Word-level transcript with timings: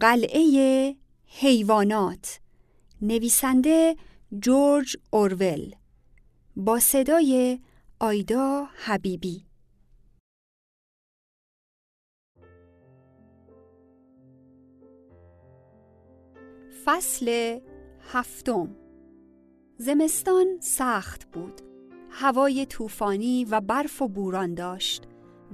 قلعه 0.00 0.96
حیوانات. 1.26 2.40
نویسنده 3.02 3.96
جورج 4.38 4.96
اورول. 5.10 5.74
با 6.56 6.78
صدای 6.78 7.60
آیدا 8.00 8.66
حبیبی. 8.84 9.44
فصل 16.84 17.58
هفتم. 18.12 18.76
زمستان 19.76 20.60
سخت 20.60 21.30
بود. 21.30 21.60
هوای 22.10 22.66
طوفانی 22.66 23.44
و 23.44 23.60
برف 23.60 24.02
و 24.02 24.08
بوران 24.08 24.54
داشت. 24.54 25.06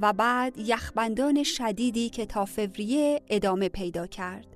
و 0.02 0.12
بعد 0.12 0.58
یخبندان 0.58 1.42
شدیدی 1.42 2.08
که 2.08 2.26
تا 2.26 2.44
فوریه 2.44 3.22
ادامه 3.28 3.68
پیدا 3.68 4.06
کرد. 4.06 4.46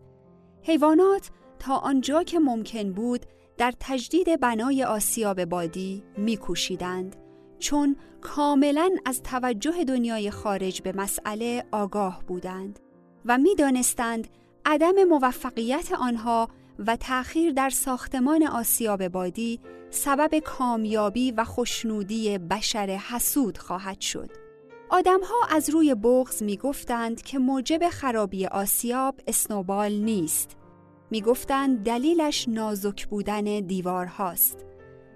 حیوانات 0.63 1.31
تا 1.59 1.77
آنجا 1.77 2.23
که 2.23 2.39
ممکن 2.39 2.93
بود 2.93 3.27
در 3.59 3.73
تجدید 3.81 4.41
بنای 4.41 4.85
آسیاب 4.85 5.45
بادی 5.45 6.03
میکوشیدند 6.17 7.17
چون 7.59 7.97
کاملا 8.21 8.91
از 9.07 9.23
توجه 9.23 9.85
دنیای 9.85 10.31
خارج 10.31 10.83
به 10.83 10.93
مسئله 10.93 11.65
آگاه 11.73 12.23
بودند 12.27 12.79
و 13.25 13.39
می‌دانستند 13.39 14.29
عدم 14.65 15.05
موفقیت 15.05 15.93
آنها 15.93 16.49
و 16.79 16.97
تأخیر 16.97 17.53
در 17.53 17.71
ساختمان 17.71 18.47
آسیاب 18.47 19.09
بادی 19.09 19.61
سبب 19.91 20.39
کامیابی 20.39 21.33
و 21.33 21.45
خوشنودی 21.45 22.39
بشر 22.39 22.87
حسود 22.91 23.59
خواهد 23.59 24.01
شد. 24.01 24.50
آدمها 24.93 25.37
از 25.51 25.71
روی 25.71 25.95
بغز 25.95 26.43
می 26.43 26.57
گفتند 26.57 27.23
که 27.23 27.39
موجب 27.39 27.89
خرابی 27.89 28.47
آسیاب 28.47 29.21
اسنوبال 29.27 29.93
نیست. 29.93 30.57
می 31.11 31.23
گفتند 31.23 31.83
دلیلش 31.85 32.49
نازک 32.49 33.07
بودن 33.07 33.61
دیوارهاست. 33.61 34.67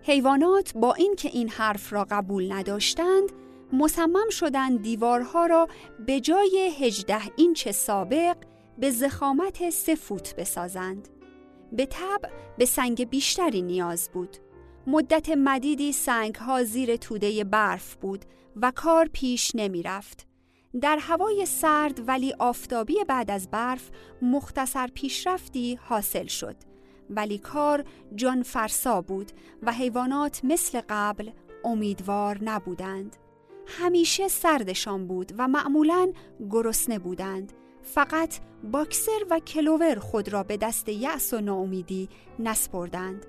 حیوانات 0.02 0.72
با 0.76 0.94
اینکه 0.94 1.28
این 1.28 1.48
حرف 1.48 1.92
را 1.92 2.06
قبول 2.10 2.52
نداشتند، 2.52 3.32
مصمم 3.72 4.30
شدند 4.30 4.82
دیوارها 4.82 5.46
را 5.46 5.68
به 6.06 6.20
جای 6.20 6.70
هجده 6.80 7.20
اینچ 7.36 7.68
سابق 7.68 8.36
به 8.78 8.90
زخامت 8.90 9.70
سه 9.70 9.94
فوت 9.94 10.36
بسازند. 10.36 11.08
به 11.72 11.86
طب 11.86 12.20
به 12.58 12.64
سنگ 12.64 13.08
بیشتری 13.08 13.62
نیاز 13.62 14.10
بود. 14.12 14.36
مدت 14.86 15.28
مدیدی 15.28 15.92
سنگ 15.92 16.34
ها 16.34 16.64
زیر 16.64 16.96
توده 16.96 17.44
برف 17.44 17.94
بود 17.94 18.24
و 18.56 18.72
کار 18.74 19.08
پیش 19.12 19.52
نمی 19.54 19.82
رفت. 19.82 20.26
در 20.80 20.98
هوای 21.00 21.46
سرد 21.46 22.08
ولی 22.08 22.34
آفتابی 22.38 23.04
بعد 23.08 23.30
از 23.30 23.50
برف 23.50 23.90
مختصر 24.22 24.86
پیشرفتی 24.86 25.78
حاصل 25.82 26.26
شد. 26.26 26.56
ولی 27.10 27.38
کار 27.38 27.84
جان 28.14 28.42
فرسا 28.42 29.00
بود 29.00 29.32
و 29.62 29.72
حیوانات 29.72 30.40
مثل 30.44 30.80
قبل 30.88 31.30
امیدوار 31.64 32.38
نبودند. 32.42 33.16
همیشه 33.66 34.28
سردشان 34.28 35.06
بود 35.06 35.32
و 35.38 35.48
معمولا 35.48 36.12
گرسنه 36.50 36.98
بودند. 36.98 37.52
فقط 37.82 38.38
باکسر 38.72 39.24
و 39.30 39.38
کلوور 39.38 39.98
خود 39.98 40.32
را 40.32 40.42
به 40.42 40.56
دست 40.56 40.88
یأس 40.88 41.34
و 41.34 41.40
ناامیدی 41.40 42.08
نسپردند. 42.38 43.26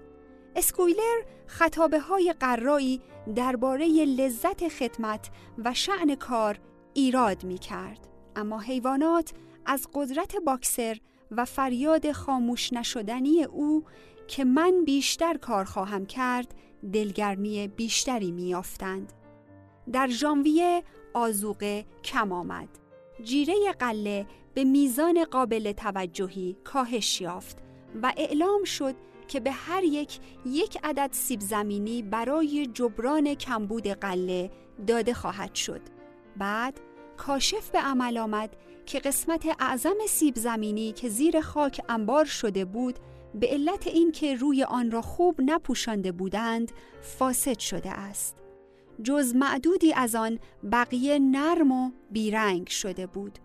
اسکویلر 0.56 1.22
خطابه 1.48 2.00
های 2.00 2.34
قرایی 2.40 3.02
درباره 3.36 3.88
لذت 4.06 4.68
خدمت 4.68 5.30
و 5.58 5.74
شعن 5.74 6.16
کار 6.16 6.60
ایراد 6.94 7.44
می 7.44 7.58
کرد. 7.58 8.08
اما 8.36 8.60
حیوانات 8.60 9.34
از 9.66 9.88
قدرت 9.94 10.36
باکسر 10.36 10.98
و 11.32 11.46
فریاد 11.46 12.12
خاموش 12.12 12.74
نشدنی 12.74 13.44
او 13.44 13.84
که 14.28 14.44
من 14.46 14.84
بیشتر 14.86 15.38
کار 15.38 15.66
خواهم 15.66 16.06
کرد 16.06 16.56
دلگرمی 16.94 17.68
بیشتری 17.68 18.32
میافتند. 18.32 19.14
در 19.92 20.08
ژانویه 20.08 20.84
آزوقه 21.14 21.86
کم 22.04 22.32
آمد. 22.32 22.70
جیره 23.24 23.54
قله 23.80 24.26
به 24.54 24.64
میزان 24.64 25.24
قابل 25.24 25.72
توجهی 25.72 26.58
کاهش 26.64 27.22
یافت 27.22 27.58
و 28.02 28.14
اعلام 28.18 28.64
شد 28.64 28.96
که 29.28 29.40
به 29.40 29.52
هر 29.52 29.84
یک 29.84 30.20
یک 30.46 30.78
عدد 30.84 31.10
سیب 31.12 31.40
زمینی 31.40 32.02
برای 32.02 32.68
جبران 32.74 33.34
کمبود 33.34 33.88
قله 33.88 34.52
داده 34.88 35.14
خواهد 35.14 35.56
شد. 35.56 35.82
بعد 36.38 36.80
کاشف 37.18 37.70
به 37.70 37.80
عمل 37.80 38.18
آمد 38.18 38.56
که 38.86 39.00
قسمت 39.00 39.46
اعظم 39.60 39.98
سیب 40.10 40.36
زمینی 40.36 40.92
که 40.92 41.10
زیر 41.10 41.42
خاک 41.42 41.82
انبار 41.90 42.26
شده 42.26 42.66
بود 42.66 43.00
به 43.36 43.48
علت 43.48 43.88
اینکه 43.88 44.36
روی 44.36 44.64
آن 44.64 44.92
را 44.92 45.02
خوب 45.02 45.42
نپوشانده 45.42 46.12
بودند 46.12 46.72
فاسد 47.02 47.60
شده 47.60 47.92
است. 47.92 48.36
جز 49.04 49.36
معدودی 49.36 49.94
از 49.94 50.16
آن 50.16 50.40
بقیه 50.72 51.20
نرم 51.20 51.72
و 51.72 51.92
بیرنگ 52.12 52.68
شده 52.68 53.08
بود. 53.08 53.40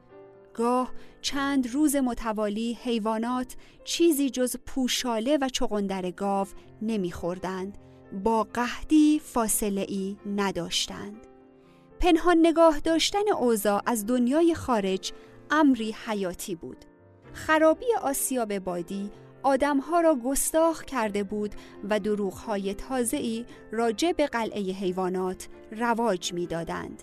گاه 0.54 0.92
چند 1.22 1.74
روز 1.74 1.96
متوالی 1.96 2.78
حیوانات 2.82 3.56
چیزی 3.84 4.30
جز 4.30 4.56
پوشاله 4.66 5.38
و 5.40 5.48
چغندر 5.48 6.10
گاو 6.10 6.46
نمیخوردند. 6.82 7.78
با 8.24 8.44
قهدی 8.54 9.20
فاصله 9.24 9.86
ای 9.88 10.16
نداشتند. 10.36 11.26
پنهان 12.00 12.38
نگاه 12.38 12.80
داشتن 12.80 13.32
اوضاع 13.38 13.82
از 13.86 14.06
دنیای 14.06 14.54
خارج 14.54 15.12
امری 15.50 15.94
حیاتی 16.06 16.54
بود. 16.54 16.84
خرابی 17.32 17.86
آسیاب 18.02 18.58
بادی 18.58 19.10
آدمها 19.42 20.00
را 20.00 20.14
گستاخ 20.14 20.84
کرده 20.84 21.24
بود 21.24 21.54
و 21.90 22.00
دروغهای 22.00 22.74
تازه‌ای 22.74 23.44
راجع 23.72 24.12
به 24.12 24.26
قلعه 24.26 24.72
حیوانات 24.72 25.48
رواج 25.72 26.32
می‌دادند. 26.32 27.02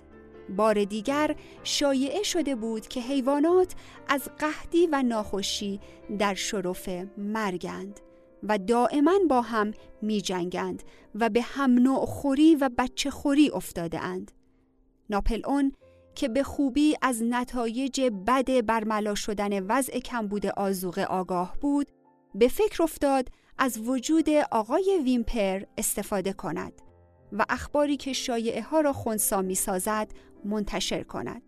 بار 0.49 0.83
دیگر 0.83 1.35
شایعه 1.63 2.23
شده 2.23 2.55
بود 2.55 2.87
که 2.87 3.01
حیوانات 3.01 3.75
از 4.07 4.29
قحطی 4.39 4.87
و 4.87 5.03
ناخوشی 5.03 5.79
در 6.19 6.33
شرف 6.33 6.89
مرگند 7.17 7.99
و 8.43 8.57
دائما 8.57 9.19
با 9.29 9.41
هم 9.41 9.71
می 10.01 10.21
جنگند 10.21 10.83
و 11.15 11.29
به 11.29 11.41
هم 11.41 11.71
نوع 11.71 12.05
خوری 12.05 12.55
و 12.55 12.69
بچه 12.77 13.09
خوری 13.09 13.49
افتاده 13.49 13.99
اند. 13.99 14.31
ناپل 15.09 15.41
اون 15.45 15.71
که 16.15 16.27
به 16.27 16.43
خوبی 16.43 16.95
از 17.01 17.23
نتایج 17.23 18.01
بد 18.01 18.65
برملا 18.65 19.15
شدن 19.15 19.63
وضع 19.63 19.99
کمبود 19.99 20.45
آزوغ 20.45 20.99
آگاه 20.99 21.57
بود 21.61 21.87
به 22.35 22.47
فکر 22.47 22.83
افتاد 22.83 23.29
از 23.57 23.77
وجود 23.77 24.29
آقای 24.51 24.99
ویمپر 25.03 25.63
استفاده 25.77 26.33
کند 26.33 26.81
و 27.31 27.45
اخباری 27.49 27.97
که 27.97 28.13
شایعه 28.13 28.61
ها 28.61 28.81
را 28.81 28.93
خونسا 28.93 29.41
می 29.41 29.55
سازد 29.55 30.11
منتشر 30.45 31.03
کند. 31.03 31.41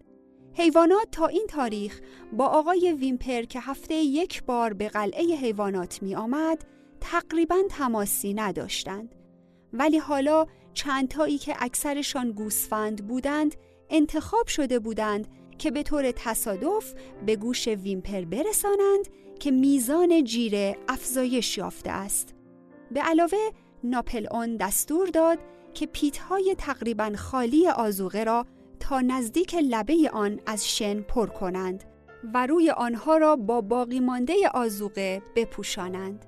حیوانات 0.53 1.07
تا 1.11 1.27
این 1.27 1.45
تاریخ 1.49 2.01
با 2.33 2.45
آقای 2.45 2.93
ویمپر 2.93 3.41
که 3.41 3.59
هفته 3.59 3.95
یک 3.95 4.43
بار 4.43 4.73
به 4.73 4.89
قلعه 4.89 5.35
حیوانات 5.35 6.03
می 6.03 6.15
آمد 6.15 6.65
تقریبا 7.01 7.57
تماسی 7.69 8.33
نداشتند. 8.33 9.15
ولی 9.73 9.97
حالا 9.97 10.45
چندتایی 10.73 11.37
که 11.37 11.55
اکثرشان 11.59 12.31
گوسفند 12.31 13.07
بودند 13.07 13.55
انتخاب 13.89 14.47
شده 14.47 14.79
بودند 14.79 15.27
که 15.57 15.71
به 15.71 15.83
طور 15.83 16.11
تصادف 16.11 16.93
به 17.25 17.35
گوش 17.35 17.67
ویمپر 17.67 18.21
برسانند 18.21 19.07
که 19.39 19.51
میزان 19.51 20.23
جیره 20.23 20.77
افزایش 20.87 21.57
یافته 21.57 21.91
است. 21.91 22.35
به 22.91 23.01
علاوه 23.01 23.37
ناپل 23.83 24.27
اون 24.31 24.57
دستور 24.57 25.07
داد 25.07 25.39
که 25.73 25.85
پیتهای 25.85 26.55
تقریبا 26.57 27.11
خالی 27.17 27.67
آزوغه 27.67 28.23
را 28.23 28.45
تا 28.79 29.01
نزدیک 29.01 29.55
لبه 29.55 30.09
آن 30.13 30.39
از 30.45 30.69
شن 30.69 31.01
پر 31.01 31.27
کنند 31.27 31.83
و 32.33 32.45
روی 32.45 32.69
آنها 32.69 33.17
را 33.17 33.35
با 33.35 33.61
باقی 33.61 33.99
مانده 33.99 34.33
آزوقه 34.53 35.21
بپوشانند. 35.35 36.25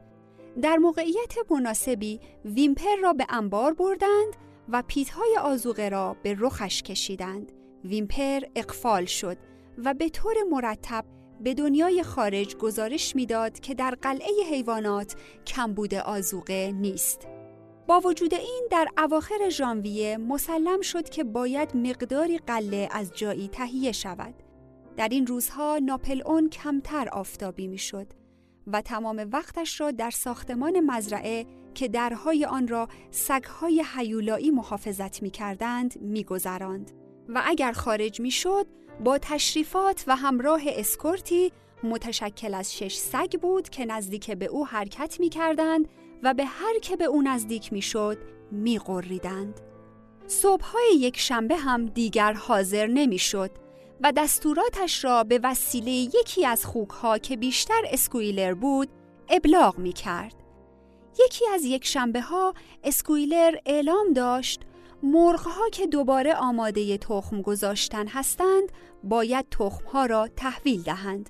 در 0.62 0.78
موقعیت 0.78 1.52
مناسبی 1.52 2.20
ویمپر 2.46 2.96
را 3.02 3.14
به 3.14 3.26
انبار 3.30 3.74
بردند 3.74 4.36
و 4.70 4.84
پیتهای 4.88 5.38
آزوقه 5.42 5.90
را 5.90 6.16
به 6.24 6.36
رخش 6.40 6.84
کشیدند. 6.84 7.52
ویمپر 7.84 8.40
اقفال 8.56 9.06
شد 9.06 9.38
و 9.78 9.94
به 9.94 10.10
طور 10.10 10.36
مرتب 10.52 11.06
به 11.42 11.54
دنیای 11.54 12.04
خارج 12.04 12.56
گزارش 12.56 13.16
می‌داد 13.16 13.60
که 13.60 13.74
در 13.74 13.98
قلعه 14.02 14.32
حیوانات 14.52 15.16
کمبود 15.48 15.94
آزوقه 15.94 16.72
نیست. 16.72 17.28
با 17.92 18.00
وجود 18.00 18.34
این 18.34 18.68
در 18.72 18.88
اواخر 18.98 19.50
ژانویه 19.50 20.18
مسلم 20.18 20.82
شد 20.82 21.10
که 21.10 21.24
باید 21.24 21.78
مقداری 21.78 22.38
قله 22.38 22.90
از 22.92 23.12
جایی 23.14 23.48
تهیه 23.48 23.92
شود. 23.92 24.34
در 24.98 25.08
این 25.08 25.28
روزها 25.28 25.78
ناپل 25.78 26.22
اون 26.26 26.50
کمتر 26.50 27.10
آفتابی 27.10 27.68
می‌شد 27.68 28.08
و 28.68 28.82
تمام 28.82 29.28
وقتش 29.32 29.82
را 29.82 29.92
در 29.92 30.10
ساختمان 30.10 30.80
مزرعه 30.80 31.46
که 31.74 31.88
درهای 31.88 32.46
آن 32.46 32.68
را 32.68 32.88
سگهای 33.12 33.84
حیولایی 33.96 34.52
محافظت 34.52 35.24
می 35.24 35.30
کردند 35.30 36.02
می 36.02 36.24
گذراند. 36.24 36.92
و 37.30 37.42
اگر 37.46 37.72
خارج 37.72 38.22
می 38.22 38.32
شد 38.32 38.66
با 39.04 39.18
تشریفات 39.18 40.04
و 40.08 40.16
همراه 40.16 40.62
اسکورتی 40.68 41.52
متشکل 41.84 42.54
از 42.54 42.78
شش 42.78 42.96
سگ 42.96 43.40
بود 43.42 43.70
که 43.70 43.86
نزدیک 43.86 44.32
به 44.32 44.46
او 44.46 44.68
حرکت 44.68 45.20
می 45.20 45.30
کردند 45.30 45.88
و 46.24 46.34
به 46.34 46.46
هر 46.46 46.80
که 46.80 46.96
به 46.96 47.06
او 47.06 47.22
نزدیک 47.22 47.74
می 47.74 47.82
شد 47.82 48.18
می 48.52 48.80
غریدند. 48.80 49.60
صبحهای 50.28 50.96
یک 50.96 51.20
شنبه 51.20 51.56
هم 51.56 51.86
دیگر 51.86 52.34
حاضر 52.34 52.88
نمی 52.88 53.20
شد 53.20 53.52
و 54.04 54.12
دستوراتش 54.12 55.04
را 55.04 55.24
به 55.24 55.40
وسیله 55.44 55.92
یکی 55.92 56.46
از 56.46 56.66
خوکها 56.66 57.18
که 57.18 57.38
بیشتر 57.38 57.82
اسکویلر 57.92 58.54
بود 58.54 58.90
ابلاغ 59.30 59.78
می 59.78 59.94
کرد. 59.94 60.36
یکی 61.26 61.46
از 61.54 61.66
یک 61.66 61.86
شنبه 61.86 62.22
ها 62.22 62.54
اسکویلر 62.84 63.56
اعلام 63.66 64.14
داشت 64.14 64.62
مرغها 65.04 65.70
که 65.70 65.88
دوباره 65.88 66.36
آماده 66.36 66.98
تخم 66.98 67.42
گذاشتن 67.42 68.08
هستند 68.08 68.72
باید 69.04 69.46
تخمها 69.52 70.06
را 70.06 70.28
تحویل 70.28 70.82
دهند. 70.82 71.30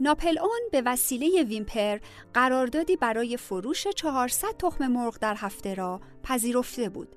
ناپل 0.00 0.38
اون 0.38 0.60
به 0.72 0.82
وسیله 0.86 1.42
ویمپر 1.42 1.98
قراردادی 2.34 2.96
برای 2.96 3.36
فروش 3.36 3.88
400 3.88 4.56
تخم 4.58 4.86
مرغ 4.86 5.18
در 5.20 5.34
هفته 5.38 5.74
را 5.74 6.00
پذیرفته 6.22 6.88
بود. 6.88 7.16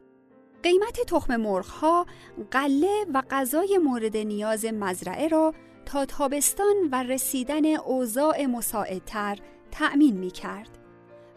قیمت 0.63 0.99
تخم 1.07 1.35
مرغ 1.35 1.65
ها 1.65 2.05
قله 2.51 3.05
و 3.13 3.23
غذای 3.31 3.77
مورد 3.77 4.17
نیاز 4.17 4.65
مزرعه 4.65 5.27
را 5.27 5.53
تا 5.85 6.05
تابستان 6.05 6.75
و 6.91 7.03
رسیدن 7.03 7.65
اوضاع 7.65 8.45
مساعدتر 8.45 9.39
تأمین 9.71 10.17
می 10.17 10.31
کرد. 10.31 10.77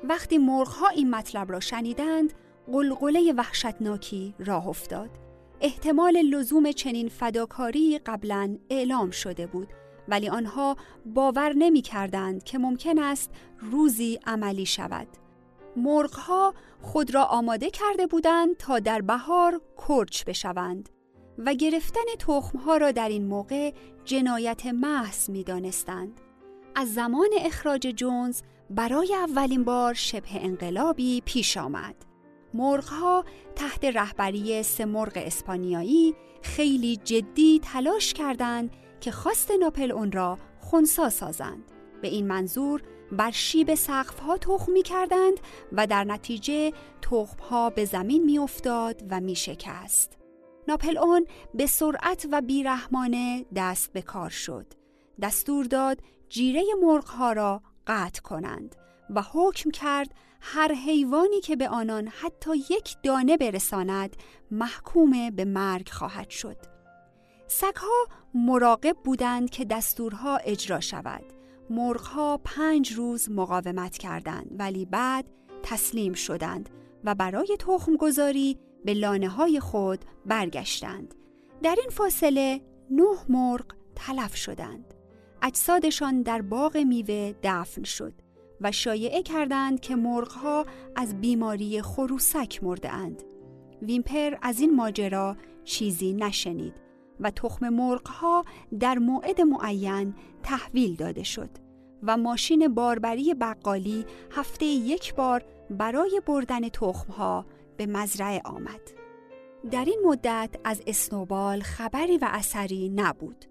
وقتی 0.04 0.38
مرغ 0.38 0.68
ها 0.68 0.88
این 0.88 1.10
مطلب 1.10 1.52
را 1.52 1.60
شنیدند، 1.60 2.32
قلقله 2.72 3.32
وحشتناکی 3.36 4.34
راه 4.38 4.68
افتاد. 4.68 5.10
احتمال 5.60 6.22
لزوم 6.22 6.72
چنین 6.72 7.08
فداکاری 7.08 7.98
قبلا 7.98 8.56
اعلام 8.70 9.10
شده 9.10 9.46
بود 9.46 9.68
ولی 10.08 10.28
آنها 10.28 10.76
باور 11.06 11.52
نمی 11.52 11.82
کردند 11.82 12.44
که 12.44 12.58
ممکن 12.58 12.98
است 12.98 13.30
روزی 13.60 14.18
عملی 14.26 14.66
شود. 14.66 15.08
مرغها 15.76 16.54
خود 16.82 17.14
را 17.14 17.24
آماده 17.24 17.70
کرده 17.70 18.06
بودند 18.06 18.56
تا 18.56 18.78
در 18.78 19.00
بهار 19.00 19.60
کرچ 19.88 20.24
بشوند 20.24 20.88
و 21.38 21.54
گرفتن 21.54 22.14
تخمها 22.18 22.76
را 22.76 22.92
در 22.92 23.08
این 23.08 23.26
موقع 23.26 23.72
جنایت 24.04 24.66
محض 24.66 25.30
می 25.30 25.44
دانستند. 25.44 26.20
از 26.74 26.94
زمان 26.94 27.28
اخراج 27.40 27.86
جونز 27.86 28.42
برای 28.70 29.14
اولین 29.14 29.64
بار 29.64 29.94
شبه 29.94 30.44
انقلابی 30.44 31.22
پیش 31.24 31.56
آمد. 31.56 31.94
مرغها 32.54 33.24
تحت 33.56 33.84
رهبری 33.84 34.62
سه 34.62 34.84
مرغ 34.84 35.12
اسپانیایی 35.16 36.14
خیلی 36.42 36.96
جدی 36.96 37.60
تلاش 37.64 38.14
کردند 38.14 38.76
که 39.00 39.10
خواست 39.10 39.50
ناپل 39.50 39.92
اون 39.92 40.12
را 40.12 40.38
خونسا 40.60 41.10
سازند. 41.10 41.64
به 42.02 42.08
این 42.08 42.26
منظور 42.26 42.82
بر 43.12 43.30
شیب 43.30 43.74
سقفها 43.74 44.38
تخم 44.38 44.72
می 44.72 44.82
کردند 44.82 45.40
و 45.72 45.86
در 45.86 46.04
نتیجه 46.04 46.72
تخمها 47.02 47.70
به 47.70 47.84
زمین 47.84 48.24
می 48.24 48.38
افتاد 48.38 49.02
و 49.10 49.20
می 49.20 49.34
شکست. 49.34 50.18
ناپل 50.68 50.98
اون 50.98 51.26
به 51.54 51.66
سرعت 51.66 52.26
و 52.32 52.40
بیرحمانه 52.40 53.46
دست 53.56 53.92
به 53.92 54.02
کار 54.02 54.30
شد. 54.30 54.66
دستور 55.22 55.64
داد 55.64 55.98
جیره 56.28 56.62
مرغها 56.82 57.32
را 57.32 57.62
قطع 57.86 58.22
کنند 58.22 58.76
و 59.10 59.22
حکم 59.32 59.70
کرد 59.70 60.14
هر 60.40 60.72
حیوانی 60.72 61.40
که 61.40 61.56
به 61.56 61.68
آنان 61.68 62.08
حتی 62.08 62.56
یک 62.56 62.96
دانه 63.02 63.36
برساند 63.36 64.16
محکوم 64.50 65.30
به 65.30 65.44
مرگ 65.44 65.88
خواهد 65.88 66.30
شد. 66.30 66.69
سگها 67.52 68.06
مراقب 68.34 68.96
بودند 69.04 69.50
که 69.50 69.64
دستورها 69.64 70.36
اجرا 70.36 70.80
شود. 70.80 71.24
مرغها 71.70 72.40
پنج 72.44 72.92
روز 72.92 73.30
مقاومت 73.30 73.98
کردند 73.98 74.56
ولی 74.58 74.84
بعد 74.84 75.24
تسلیم 75.62 76.12
شدند 76.12 76.70
و 77.04 77.14
برای 77.14 77.56
تخم 77.58 77.96
گذاری 77.96 78.58
به 78.84 78.94
لانه 78.94 79.28
های 79.28 79.60
خود 79.60 80.04
برگشتند. 80.26 81.14
در 81.62 81.76
این 81.80 81.90
فاصله 81.90 82.60
نه 82.90 83.16
مرغ 83.28 83.64
تلف 83.96 84.36
شدند. 84.36 84.94
اجسادشان 85.42 86.22
در 86.22 86.42
باغ 86.42 86.76
میوه 86.76 87.34
دفن 87.42 87.82
شد 87.82 88.12
و 88.60 88.72
شایعه 88.72 89.22
کردند 89.22 89.80
که 89.80 89.96
مرغها 89.96 90.66
از 90.96 91.20
بیماری 91.20 91.82
خروسک 91.82 92.62
مرده 92.62 92.92
اند. 92.92 93.22
ویمپر 93.82 94.36
از 94.42 94.60
این 94.60 94.76
ماجرا 94.76 95.36
چیزی 95.64 96.12
نشنید 96.12 96.89
و 97.20 97.30
تخم 97.30 97.68
مرغها 97.68 98.44
در 98.80 98.98
موعد 98.98 99.40
معین 99.40 100.14
تحویل 100.42 100.94
داده 100.94 101.22
شد 101.22 101.50
و 102.02 102.16
ماشین 102.16 102.74
باربری 102.74 103.34
بقالی 103.34 104.04
هفته 104.30 104.66
یک 104.66 105.14
بار 105.14 105.44
برای 105.70 106.22
بردن 106.26 106.68
تخمها 106.68 107.46
به 107.76 107.86
مزرعه 107.86 108.40
آمد. 108.44 108.80
در 109.70 109.84
این 109.84 110.00
مدت 110.04 110.50
از 110.64 110.82
اسنوبال 110.86 111.60
خبری 111.60 112.18
و 112.18 112.28
اثری 112.30 112.88
نبود. 112.88 113.44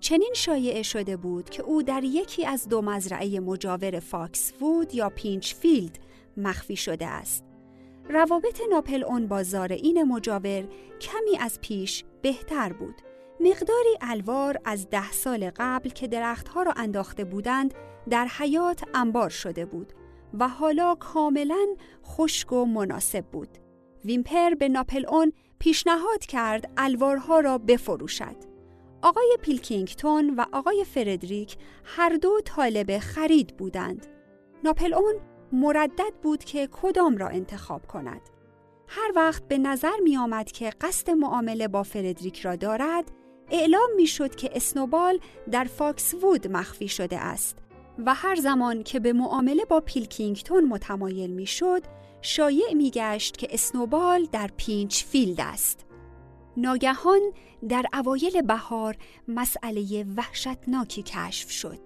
چنین 0.00 0.32
شایعه 0.36 0.82
شده 0.82 1.16
بود 1.16 1.50
که 1.50 1.62
او 1.62 1.82
در 1.82 2.04
یکی 2.04 2.46
از 2.46 2.68
دو 2.68 2.82
مزرعه 2.82 3.40
مجاور 3.40 4.00
فاکس 4.00 4.52
وود 4.60 4.94
یا 4.94 5.08
پینچ 5.08 5.54
فیلد 5.54 5.98
مخفی 6.36 6.76
شده 6.76 7.06
است. 7.06 7.44
روابط 8.08 8.60
ناپلئون 8.70 9.26
با 9.26 9.42
زارعین 9.42 10.02
مجاور 10.02 10.68
کمی 11.00 11.38
از 11.40 11.60
پیش 11.60 12.04
بهتر 12.22 12.72
بود. 12.72 12.94
مقداری 13.42 13.98
الوار 14.00 14.58
از 14.64 14.90
ده 14.90 15.12
سال 15.12 15.50
قبل 15.56 15.88
که 15.88 16.08
درختها 16.08 16.62
را 16.62 16.72
انداخته 16.76 17.24
بودند 17.24 17.74
در 18.10 18.26
حیات 18.26 18.84
انبار 18.94 19.30
شده 19.30 19.64
بود 19.64 19.92
و 20.38 20.48
حالا 20.48 20.94
کاملا 20.94 21.66
خشک 22.04 22.52
و 22.52 22.64
مناسب 22.64 23.24
بود. 23.24 23.48
ویمپر 24.04 24.54
به 24.54 24.68
ناپل 24.68 25.06
اون 25.08 25.32
پیشنهاد 25.58 26.20
کرد 26.28 26.72
الوارها 26.76 27.40
را 27.40 27.58
بفروشد. 27.58 28.36
آقای 29.02 29.36
پیلکینگتون 29.42 30.34
و 30.36 30.44
آقای 30.52 30.84
فردریک 30.84 31.56
هر 31.84 32.16
دو 32.16 32.40
طالب 32.44 32.98
خرید 32.98 33.56
بودند. 33.56 34.06
ناپل 34.64 34.94
اون 34.94 35.14
مردد 35.52 36.14
بود 36.22 36.44
که 36.44 36.68
کدام 36.72 37.16
را 37.16 37.28
انتخاب 37.28 37.86
کند. 37.86 38.20
هر 38.88 39.12
وقت 39.16 39.48
به 39.48 39.58
نظر 39.58 40.00
می 40.02 40.16
آمد 40.16 40.52
که 40.52 40.72
قصد 40.80 41.10
معامله 41.10 41.68
با 41.68 41.82
فردریک 41.82 42.40
را 42.40 42.56
دارد، 42.56 43.10
اعلام 43.52 43.90
می 43.96 44.06
شد 44.06 44.34
که 44.34 44.50
اسنوبال 44.54 45.18
در 45.50 45.64
فاکس 45.64 46.14
وود 46.14 46.48
مخفی 46.48 46.88
شده 46.88 47.18
است 47.18 47.58
و 48.06 48.14
هر 48.14 48.34
زمان 48.34 48.82
که 48.82 49.00
به 49.00 49.12
معامله 49.12 49.64
با 49.64 49.80
پیلکینگتون 49.80 50.68
متمایل 50.68 51.30
می 51.30 51.46
شد، 51.46 51.82
شایع 52.22 52.74
می 52.74 52.90
گشت 52.90 53.36
که 53.36 53.48
اسنوبال 53.50 54.28
در 54.32 54.50
پینچ 54.56 55.04
فیلد 55.04 55.40
است. 55.40 55.86
ناگهان 56.56 57.20
در 57.68 57.86
اوایل 57.94 58.42
بهار 58.42 58.96
مسئله 59.28 60.04
وحشتناکی 60.16 61.02
کشف 61.02 61.50
شد. 61.50 61.80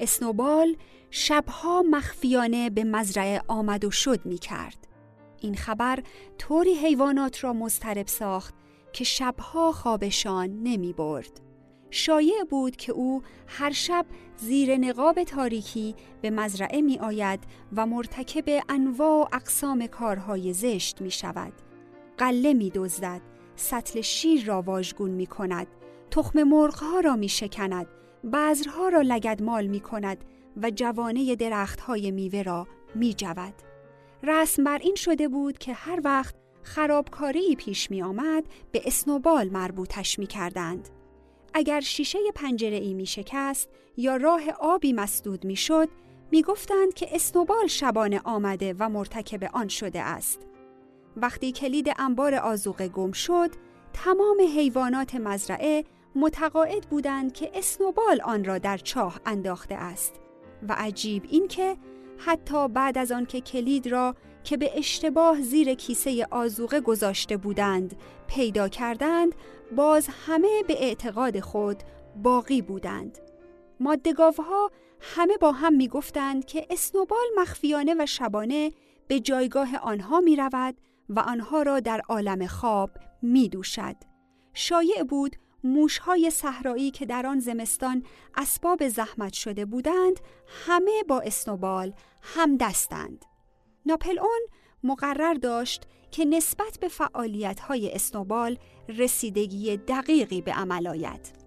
اسنوبال 0.00 0.76
شبها 1.10 1.82
مخفیانه 1.82 2.70
به 2.70 2.84
مزرعه 2.84 3.42
آمد 3.48 3.84
و 3.84 3.90
شد 3.90 4.26
می 4.26 4.38
کرد. 4.38 4.88
این 5.40 5.54
خبر 5.54 6.02
طوری 6.38 6.74
حیوانات 6.74 7.44
را 7.44 7.52
مضطرب 7.52 8.06
ساخت 8.06 8.54
که 8.94 9.04
شبها 9.04 9.72
خوابشان 9.72 10.62
نمی 10.62 10.92
برد. 10.92 11.40
شایع 11.90 12.44
بود 12.50 12.76
که 12.76 12.92
او 12.92 13.22
هر 13.46 13.70
شب 13.70 14.06
زیر 14.36 14.76
نقاب 14.76 15.24
تاریکی 15.24 15.94
به 16.22 16.30
مزرعه 16.30 16.82
می 16.82 16.98
آید 16.98 17.40
و 17.76 17.86
مرتکب 17.86 18.62
انواع 18.68 19.22
و 19.22 19.26
اقسام 19.32 19.86
کارهای 19.86 20.52
زشت 20.52 21.00
می 21.00 21.10
شود. 21.10 21.52
قله 22.18 22.54
می 22.54 22.70
دزدد، 22.70 23.20
سطل 23.56 24.00
شیر 24.00 24.44
را 24.44 24.62
واژگون 24.62 25.10
می 25.10 25.26
کند، 25.26 25.66
تخم 26.10 26.42
مرغها 26.42 27.00
را 27.00 27.16
می 27.16 27.28
شکند، 27.28 27.86
بذرها 28.32 28.88
را 28.88 29.00
لگدمال 29.00 29.66
می 29.66 29.80
کند 29.80 30.24
و 30.62 30.70
جوانه 30.70 31.36
درختهای 31.36 32.10
میوه 32.10 32.42
را 32.42 32.66
می 32.94 33.14
جود. 33.14 33.54
رسم 34.22 34.64
بر 34.64 34.78
این 34.78 34.94
شده 34.94 35.28
بود 35.28 35.58
که 35.58 35.72
هر 35.72 36.00
وقت 36.04 36.43
خرابکاری 36.64 37.56
پیش 37.56 37.90
می 37.90 38.02
آمد 38.02 38.44
به 38.72 38.82
اسنوبال 38.84 39.48
مربوطش 39.48 40.18
می 40.18 40.26
کردند. 40.26 40.88
اگر 41.54 41.80
شیشه 41.80 42.18
پنجره 42.34 42.76
ای 42.76 42.94
می 42.94 43.06
شکست 43.06 43.68
یا 43.96 44.16
راه 44.16 44.42
آبی 44.60 44.92
مسدود 44.92 45.44
می 45.44 45.56
شد 45.56 45.88
می 46.30 46.42
گفتند 46.42 46.94
که 46.94 47.08
اسنوبال 47.14 47.66
شبانه 47.66 48.20
آمده 48.24 48.74
و 48.78 48.88
مرتکب 48.88 49.50
آن 49.52 49.68
شده 49.68 50.02
است. 50.02 50.40
وقتی 51.16 51.52
کلید 51.52 51.92
انبار 51.98 52.34
آزوقه 52.34 52.88
گم 52.88 53.12
شد 53.12 53.50
تمام 53.92 54.40
حیوانات 54.56 55.14
مزرعه 55.14 55.84
متقاعد 56.14 56.86
بودند 56.86 57.32
که 57.32 57.50
اسنوبال 57.54 58.20
آن 58.24 58.44
را 58.44 58.58
در 58.58 58.78
چاه 58.78 59.20
انداخته 59.26 59.74
است 59.74 60.20
و 60.68 60.74
عجیب 60.78 61.22
اینکه 61.30 61.76
حتی 62.18 62.68
بعد 62.68 62.98
از 62.98 63.12
آن 63.12 63.26
که 63.26 63.40
کلید 63.40 63.86
را 63.86 64.14
که 64.44 64.56
به 64.56 64.78
اشتباه 64.78 65.40
زیر 65.40 65.74
کیسه 65.74 66.26
آزوقه 66.30 66.80
گذاشته 66.80 67.36
بودند 67.36 67.96
پیدا 68.26 68.68
کردند 68.68 69.34
باز 69.76 70.08
همه 70.26 70.62
به 70.68 70.82
اعتقاد 70.82 71.40
خود 71.40 71.82
باقی 72.22 72.62
بودند 72.62 73.18
مادگاوها 73.80 74.70
همه 75.00 75.36
با 75.36 75.52
هم 75.52 75.74
می 75.74 75.88
گفتند 75.88 76.44
که 76.44 76.66
اسنوبال 76.70 77.24
مخفیانه 77.36 77.94
و 77.98 78.06
شبانه 78.06 78.72
به 79.08 79.20
جایگاه 79.20 79.76
آنها 79.76 80.20
می 80.20 80.36
رود 80.36 80.74
و 81.08 81.20
آنها 81.20 81.62
را 81.62 81.80
در 81.80 82.00
عالم 82.08 82.46
خواب 82.46 82.90
می 83.22 83.48
دوشد. 83.48 83.96
شایع 84.54 85.02
بود 85.02 85.36
موشهای 85.64 86.30
صحرایی 86.30 86.90
که 86.90 87.06
در 87.06 87.26
آن 87.26 87.40
زمستان 87.40 88.02
اسباب 88.36 88.88
زحمت 88.88 89.32
شده 89.32 89.64
بودند 89.64 90.20
همه 90.66 91.02
با 91.08 91.20
اسنوبال 91.20 91.92
هم 92.22 92.56
دستند. 92.56 93.24
ناپل 93.86 94.18
اون 94.18 94.40
مقرر 94.82 95.34
داشت 95.34 95.82
که 96.10 96.24
نسبت 96.24 96.78
به 96.80 96.88
فعالیت‌های 96.88 97.92
اسنوبال 97.92 98.58
رسیدگی 98.88 99.76
دقیقی 99.76 100.40
به 100.40 100.52
عمل 100.52 100.86
آید. 100.86 101.44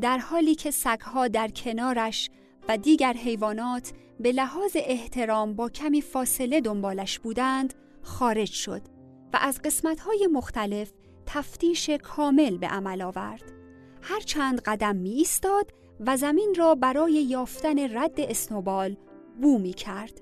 در 0.00 0.18
حالی 0.18 0.54
که 0.54 0.70
سگها 0.70 1.28
در 1.28 1.48
کنارش 1.48 2.30
و 2.68 2.76
دیگر 2.76 3.12
حیوانات 3.12 3.92
به 4.20 4.32
لحاظ 4.32 4.72
احترام 4.74 5.54
با 5.54 5.68
کمی 5.68 6.02
فاصله 6.02 6.60
دنبالش 6.60 7.18
بودند، 7.18 7.74
خارج 8.02 8.50
شد 8.50 8.82
و 9.32 9.38
از 9.40 9.62
قسمت‌های 9.62 10.28
مختلف 10.32 10.92
تفتیش 11.26 11.90
کامل 11.90 12.58
به 12.58 12.66
عمل 12.66 13.02
آورد. 13.02 13.52
هر 14.02 14.20
چند 14.20 14.60
قدم 14.60 14.96
می 14.96 15.10
ایستاد 15.10 15.70
و 16.00 16.16
زمین 16.16 16.54
را 16.58 16.74
برای 16.74 17.12
یافتن 17.12 17.98
رد 17.98 18.20
اسنوبال 18.20 18.96
بو 19.42 19.58
می 19.58 19.72
کرد. 19.72 20.20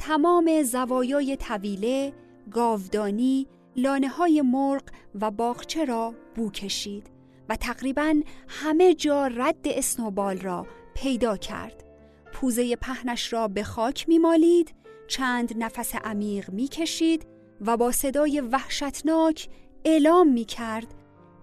تمام 0.00 0.62
زوایای 0.62 1.36
طویله، 1.36 2.12
گاودانی، 2.50 3.46
لانه 3.76 4.08
های 4.08 4.42
مرغ 4.42 4.82
و 5.20 5.30
باغچه 5.30 5.84
را 5.84 6.14
بو 6.34 6.50
کشید 6.50 7.10
و 7.48 7.56
تقریبا 7.56 8.20
همه 8.48 8.94
جا 8.94 9.26
رد 9.26 9.66
اسنوبال 9.66 10.38
را 10.38 10.66
پیدا 10.94 11.36
کرد. 11.36 11.84
پوزه 12.32 12.76
پهنش 12.76 13.32
را 13.32 13.48
به 13.48 13.62
خاک 13.62 14.08
می 14.08 14.18
مالید، 14.18 14.74
چند 15.08 15.62
نفس 15.62 15.94
عمیق 15.94 16.50
می 16.50 16.68
کشید 16.68 17.26
و 17.60 17.76
با 17.76 17.92
صدای 17.92 18.40
وحشتناک 18.40 19.48
اعلام 19.84 20.28
می 20.28 20.44
کرد 20.44 20.94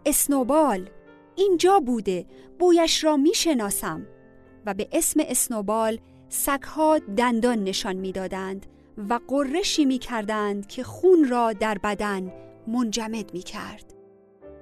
اسنوبال 0.06 0.90
اینجا 1.36 1.80
بوده 1.80 2.26
بویش 2.60 3.04
را 3.04 3.18
می 3.18 3.34
شناسم 3.34 4.08
و 4.66 4.74
به 4.74 4.88
اسم 4.92 5.20
اسنوبال 5.28 6.00
سگها 6.30 7.00
دندان 7.00 7.64
نشان 7.64 7.96
می‌دادند 7.96 8.66
و 9.10 9.20
قرشی 9.28 9.86
می 9.86 10.00
کردند 10.00 10.68
که 10.68 10.84
خون 10.84 11.30
را 11.30 11.54
در 11.54 11.78
بدن 11.78 12.34
منجمد 12.68 13.34
می 13.34 13.40
کرد. 13.40 13.94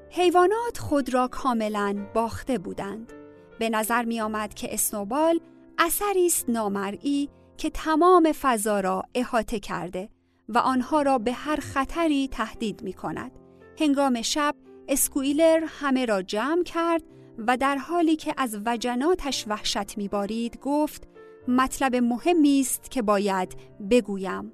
حیوانات 0.10 0.77
خود 0.77 1.13
را 1.13 1.27
کاملا 1.27 2.05
باخته 2.13 2.57
بودند. 2.57 3.13
به 3.60 3.69
نظر 3.69 4.05
می 4.05 4.22
آمد 4.22 4.53
که 4.53 4.74
اسنوبال 4.74 5.39
اثری 5.77 6.25
است 6.25 6.50
نامرئی 6.50 7.29
که 7.57 7.69
تمام 7.69 8.31
فضا 8.31 8.79
را 8.79 9.03
احاطه 9.15 9.60
کرده 9.60 10.10
و 10.50 10.57
آنها 10.57 11.01
را 11.01 11.17
به 11.17 11.31
هر 11.31 11.55
خطری 11.55 12.27
تهدید 12.27 12.84
می 12.84 12.93
کند. 12.93 13.31
هنگام 13.79 14.22
شب 14.22 14.55
اسکویلر 14.88 15.63
همه 15.67 16.05
را 16.05 16.22
جمع 16.22 16.63
کرد 16.63 17.03
و 17.48 17.57
در 17.57 17.77
حالی 17.77 18.15
که 18.15 18.34
از 18.38 18.60
وجناتش 18.65 19.45
وحشت 19.48 19.98
میبارید 19.98 20.60
گفت 20.62 21.07
مطلب 21.48 21.96
مهمی 21.96 22.60
است 22.60 22.92
که 22.92 23.02
باید 23.02 23.56
بگویم. 23.90 24.54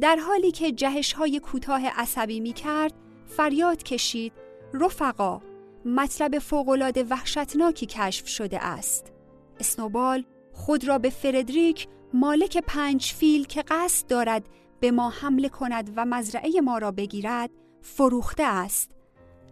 در 0.00 0.16
حالی 0.16 0.50
که 0.50 0.72
جهش 0.72 1.12
های 1.12 1.40
کوتاه 1.40 1.86
عصبی 1.86 2.40
می 2.40 2.52
کرد 2.52 2.92
فریاد 3.26 3.82
کشید 3.82 4.32
رفقا 4.74 5.40
مطلب 5.84 6.38
فوقالعاده 6.38 7.04
وحشتناکی 7.04 7.86
کشف 7.86 8.28
شده 8.28 8.64
است. 8.64 9.12
اسنوبال 9.60 10.24
خود 10.52 10.88
را 10.88 10.98
به 10.98 11.10
فردریک 11.10 11.88
مالک 12.14 12.58
پنج 12.66 13.12
فیل 13.12 13.44
که 13.44 13.62
قصد 13.62 14.06
دارد 14.06 14.48
به 14.80 14.90
ما 14.90 15.10
حمله 15.10 15.48
کند 15.48 15.92
و 15.96 16.04
مزرعه 16.04 16.60
ما 16.60 16.78
را 16.78 16.90
بگیرد 16.90 17.50
فروخته 17.82 18.42
است. 18.42 18.90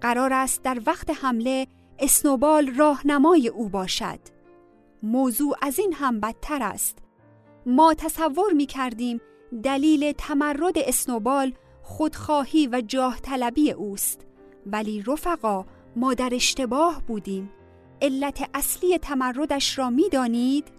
قرار 0.01 0.33
است 0.33 0.63
در 0.63 0.81
وقت 0.87 1.11
حمله 1.11 1.67
اسنوبال 1.99 2.75
راهنمای 2.75 3.49
او 3.49 3.69
باشد. 3.69 4.19
موضوع 5.03 5.57
از 5.63 5.79
این 5.79 5.93
هم 5.93 6.21
بدتر 6.21 6.63
است. 6.63 6.99
ما 7.67 7.95
تصور 7.95 8.53
می 8.53 8.67
کردیم 8.67 9.21
دلیل 9.63 10.13
تمرد 10.13 10.79
اسنوبال 10.79 11.53
خودخواهی 11.83 12.69
و 12.73 12.83
جاه 12.87 13.21
طلبی 13.21 13.71
اوست. 13.71 14.27
ولی 14.67 15.03
رفقا 15.07 15.67
ما 15.97 16.15
در 16.15 16.31
اشتباه 16.33 17.03
بودیم. 17.07 17.51
علت 18.03 18.51
اصلی 18.55 18.99
تمردش 18.99 19.79
را 19.79 19.91
می 19.91 20.09
دانید؟ 20.09 20.73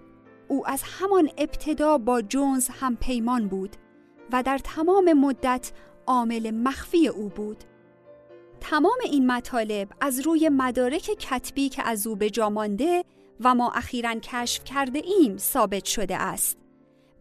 او 0.47 0.69
از 0.69 0.83
همان 0.83 1.29
ابتدا 1.37 1.97
با 1.97 2.21
جونز 2.21 2.69
هم 2.69 2.95
پیمان 2.95 3.47
بود 3.47 3.75
و 4.31 4.43
در 4.43 4.57
تمام 4.57 5.13
مدت 5.13 5.71
عامل 6.07 6.51
مخفی 6.51 7.07
او 7.07 7.29
بود. 7.29 7.63
تمام 8.59 8.97
این 9.03 9.27
مطالب 9.27 9.89
از 10.01 10.19
روی 10.19 10.49
مدارک 10.49 11.01
کتبی 11.01 11.69
که 11.69 11.89
از 11.89 12.07
او 12.07 12.15
به 12.15 12.29
جا 12.29 12.49
مانده 12.49 13.05
و 13.43 13.55
ما 13.55 13.71
اخیرا 13.71 14.15
کشف 14.15 14.63
کرده 14.63 15.01
ایم 15.19 15.37
ثابت 15.37 15.85
شده 15.85 16.17
است. 16.17 16.57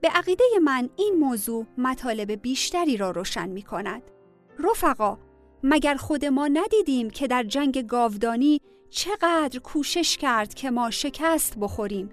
به 0.00 0.08
عقیده 0.08 0.44
من 0.64 0.88
این 0.96 1.14
موضوع 1.20 1.66
مطالب 1.78 2.32
بیشتری 2.32 2.96
را 2.96 3.10
روشن 3.10 3.48
می 3.48 3.62
کند. 3.62 4.02
رفقا، 4.58 5.18
مگر 5.62 5.94
خود 5.94 6.24
ما 6.24 6.48
ندیدیم 6.48 7.10
که 7.10 7.26
در 7.26 7.42
جنگ 7.42 7.86
گاودانی 7.86 8.60
چقدر 8.90 9.58
کوشش 9.58 10.16
کرد 10.16 10.54
که 10.54 10.70
ما 10.70 10.90
شکست 10.90 11.58
بخوریم؟ 11.58 12.08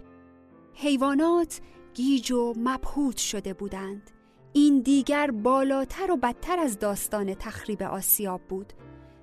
حیوانات 0.74 1.62
گیج 1.94 2.32
و 2.32 2.54
مبهوت 2.58 3.18
شده 3.18 3.54
بودند. 3.54 4.12
این 4.54 4.82
دیگر 4.82 5.32
بالاتر 5.32 6.12
و 6.12 6.18
بدتر 6.18 6.60
از 6.60 6.80
داستان 6.80 7.34
تخریب 7.34 7.84
آسیاب 7.84 8.42
بود. 8.42 8.74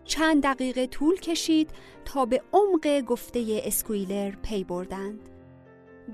چند 0.07 0.43
دقیقه 0.43 0.87
طول 0.87 1.17
کشید 1.17 1.71
تا 2.05 2.27
به 2.27 2.43
عمق 2.53 3.01
گفته 3.01 3.63
اسکویلر 3.65 4.31
پی 4.31 4.65
بردند. 4.65 5.29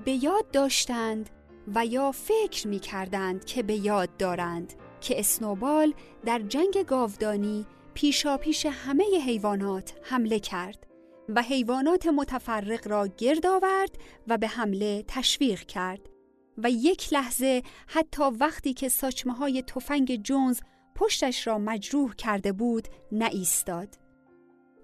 به 0.05 0.23
یاد 0.23 0.51
داشتند 0.51 1.29
و 1.75 1.85
یا 1.85 2.11
فکر 2.11 2.67
می 2.67 2.79
کردند 2.79 3.45
که 3.45 3.63
به 3.63 3.73
یاد 3.73 4.17
دارند 4.17 4.73
که 5.01 5.19
اسنوبال 5.19 5.93
در 6.25 6.39
جنگ 6.39 6.83
گاودانی 6.87 7.65
پیشا 7.93 8.37
پیش 8.37 8.65
همه 8.65 9.05
حیوانات 9.25 9.93
حمله 10.03 10.39
کرد 10.39 10.87
و 11.29 11.41
حیوانات 11.41 12.07
متفرق 12.07 12.87
را 12.87 13.07
گرد 13.07 13.45
آورد 13.45 13.97
و 14.27 14.37
به 14.37 14.47
حمله 14.47 15.03
تشویق 15.07 15.59
کرد 15.59 16.09
و 16.57 16.69
یک 16.69 17.13
لحظه 17.13 17.63
حتی 17.87 18.23
وقتی 18.23 18.73
که 18.73 18.89
ساچمه 18.89 19.33
های 19.33 19.61
تفنگ 19.61 20.23
جونز 20.23 20.59
پشتش 20.95 21.47
را 21.47 21.57
مجروح 21.57 22.15
کرده 22.15 22.51
بود 22.51 22.87
نایستاد. 23.11 23.87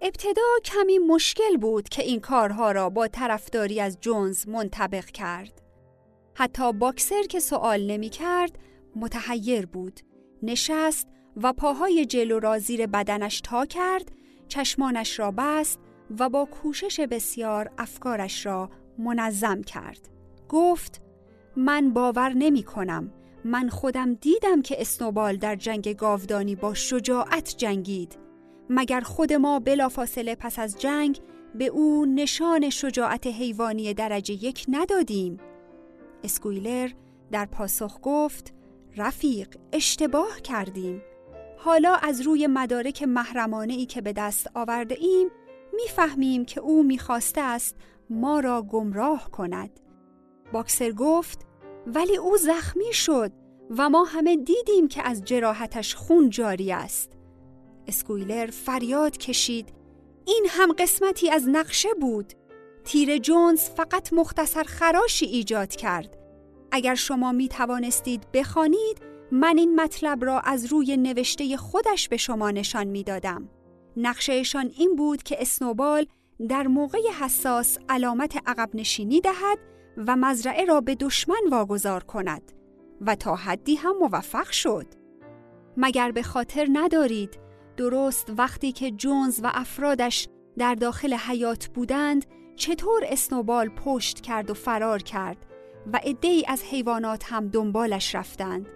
ابتدا 0.02 0.42
کمی 0.66 1.00
مشکل 1.00 1.58
بود 1.58 1.90
که 1.90 2.04
این 2.04 2.20
کارها 2.20 2.72
را 2.72 2.90
با 2.90 3.08
طرفداری 3.08 3.82
از 3.82 3.98
جونز 4.02 4.48
منطبق 4.48 5.06
کرد. 5.06 5.62
حتی 6.36 6.74
باکسر 6.74 7.24
که 7.24 7.40
سوال 7.40 7.92
نمی 7.92 8.10
کرد 8.10 8.60
متحیر 8.96 9.66
بود. 9.66 10.00
نشست 10.44 11.08
و 11.38 11.54
پاهای 11.54 12.06
جلو 12.06 12.40
را 12.40 12.60
زیر 12.60 12.88
بدنش 12.88 13.42
تا 13.42 13.66
کرد، 13.66 14.12
چشمانش 14.48 15.20
را 15.20 15.32
بست 15.32 15.80
و 16.20 16.30
با 16.30 16.46
کوشش 16.46 17.00
بسیار 17.00 17.72
افکارش 17.78 18.46
را 18.46 18.70
منظم 18.98 19.62
کرد. 19.62 20.10
گفت 20.50 21.02
من 21.56 21.94
باور 21.94 22.30
نمی 22.30 22.64
کنم 22.64 23.12
من 23.46 23.70
خودم 23.70 24.14
دیدم 24.14 24.62
که 24.62 24.82
اسنوبال 24.82 25.38
در 25.38 25.56
جنگ 25.56 25.96
گاودانی 25.96 26.56
با 26.56 26.74
شجاعت 26.74 27.56
جنگید. 27.58 28.18
مگر 28.70 29.02
خود 29.02 29.34
ما 29.34 29.60
بلافاصله 29.60 30.36
پس 30.36 30.60
از 30.60 30.80
جنگ 30.80 31.20
به 31.56 31.66
او 31.66 32.06
نشان 32.06 32.70
شجاعت 32.70 33.28
حیوانی 33.28 33.94
درجه 33.94 34.34
یک 34.34 34.66
ندادیم؟ 34.68 35.38
اسکویلر 36.24 36.90
در 37.32 37.46
پاسخ 37.46 38.00
گفت 38.02 38.54
رفیق 38.98 39.56
اشتباه 39.74 40.42
کردیم. 40.42 41.02
حالا 41.58 41.96
از 41.96 42.22
روی 42.22 42.48
مدارک 42.48 43.04
محرمانه 43.04 43.74
ای 43.74 43.86
که 43.86 44.02
به 44.02 44.14
دست 44.14 44.52
آورده 44.54 44.96
ایم 45.00 45.30
می‌فهمیم 45.74 46.46
که 46.46 46.62
او 46.62 46.84
می‌خواسته 46.84 47.42
است 47.42 47.76
ما 48.10 48.40
را 48.40 48.62
گمراه 48.62 49.32
کند. 49.32 49.80
باکسر 50.54 50.92
گفت 50.92 51.46
ولی 51.96 52.18
او 52.18 52.38
زخمی 52.38 52.94
شد 52.94 53.32
و 53.78 53.90
ما 53.90 54.04
همه 54.04 54.36
دیدیم 54.36 54.88
که 54.88 55.04
از 55.04 55.24
جراحتش 55.24 55.96
خون 55.96 56.30
جاری 56.30 56.72
است. 56.72 57.12
اسکویلر 57.88 58.48
فریاد 58.48 59.18
کشید 59.18 59.74
این 60.26 60.48
هم 60.50 60.72
قسمتی 60.72 61.30
از 61.30 61.50
نقشه 61.50 61.90
بود. 62.02 62.34
تیر 62.84 63.18
جونز 63.18 63.62
فقط 63.62 64.14
مختصر 64.14 64.64
خراشی 64.64 65.26
ایجاد 65.26 65.70
کرد. 65.70 66.18
اگر 66.72 66.96
شما 66.96 67.32
می 67.32 67.48
توانستید 67.48 68.32
بخوانید 68.34 69.02
من 69.32 69.58
این 69.58 69.82
مطلب 69.82 70.26
را 70.26 70.40
از 70.40 70.66
روی 70.66 70.98
نوشته 70.98 71.58
خودش 71.58 72.10
به 72.10 72.18
شما 72.18 72.52
نشان 72.52 72.88
می 72.88 73.04
دادم. 73.04 73.50
نقشهشان 73.98 74.72
این 74.78 74.96
بود 74.96 75.24
که 75.24 75.42
اسنوبال 75.42 76.06
در 76.50 76.68
موقع 76.68 77.00
حساس 77.20 77.78
علامت 77.90 78.38
عقب 78.46 78.70
نشینی 78.74 79.22
دهد 79.22 79.60
و 80.08 80.16
مزرعه 80.16 80.66
را 80.66 80.82
به 80.82 80.96
دشمن 80.96 81.42
واگذار 81.52 82.04
کند 82.04 82.52
و 83.02 83.16
تا 83.16 83.36
حدی 83.36 83.76
هم 83.76 83.96
موفق 83.98 84.52
شد. 84.52 84.86
مگر 85.78 86.12
به 86.12 86.24
خاطر 86.24 86.68
ندارید 86.74 87.40
درست 87.78 88.34
وقتی 88.38 88.72
که 88.72 88.92
جونز 88.92 89.40
و 89.44 89.52
افرادش 89.54 90.28
در 90.58 90.76
داخل 90.76 91.14
حیات 91.14 91.68
بودند 91.68 92.26
چطور 92.56 93.04
اسنوبال 93.08 93.70
پشت 93.70 94.22
کرد 94.22 94.50
و 94.50 94.54
فرار 94.54 95.02
کرد 95.02 95.46
و 95.94 96.00
ای 96.22 96.46
از 96.48 96.64
حیوانات 96.64 97.24
هم 97.34 97.48
دنبالش 97.48 98.16
رفتند 98.16 98.70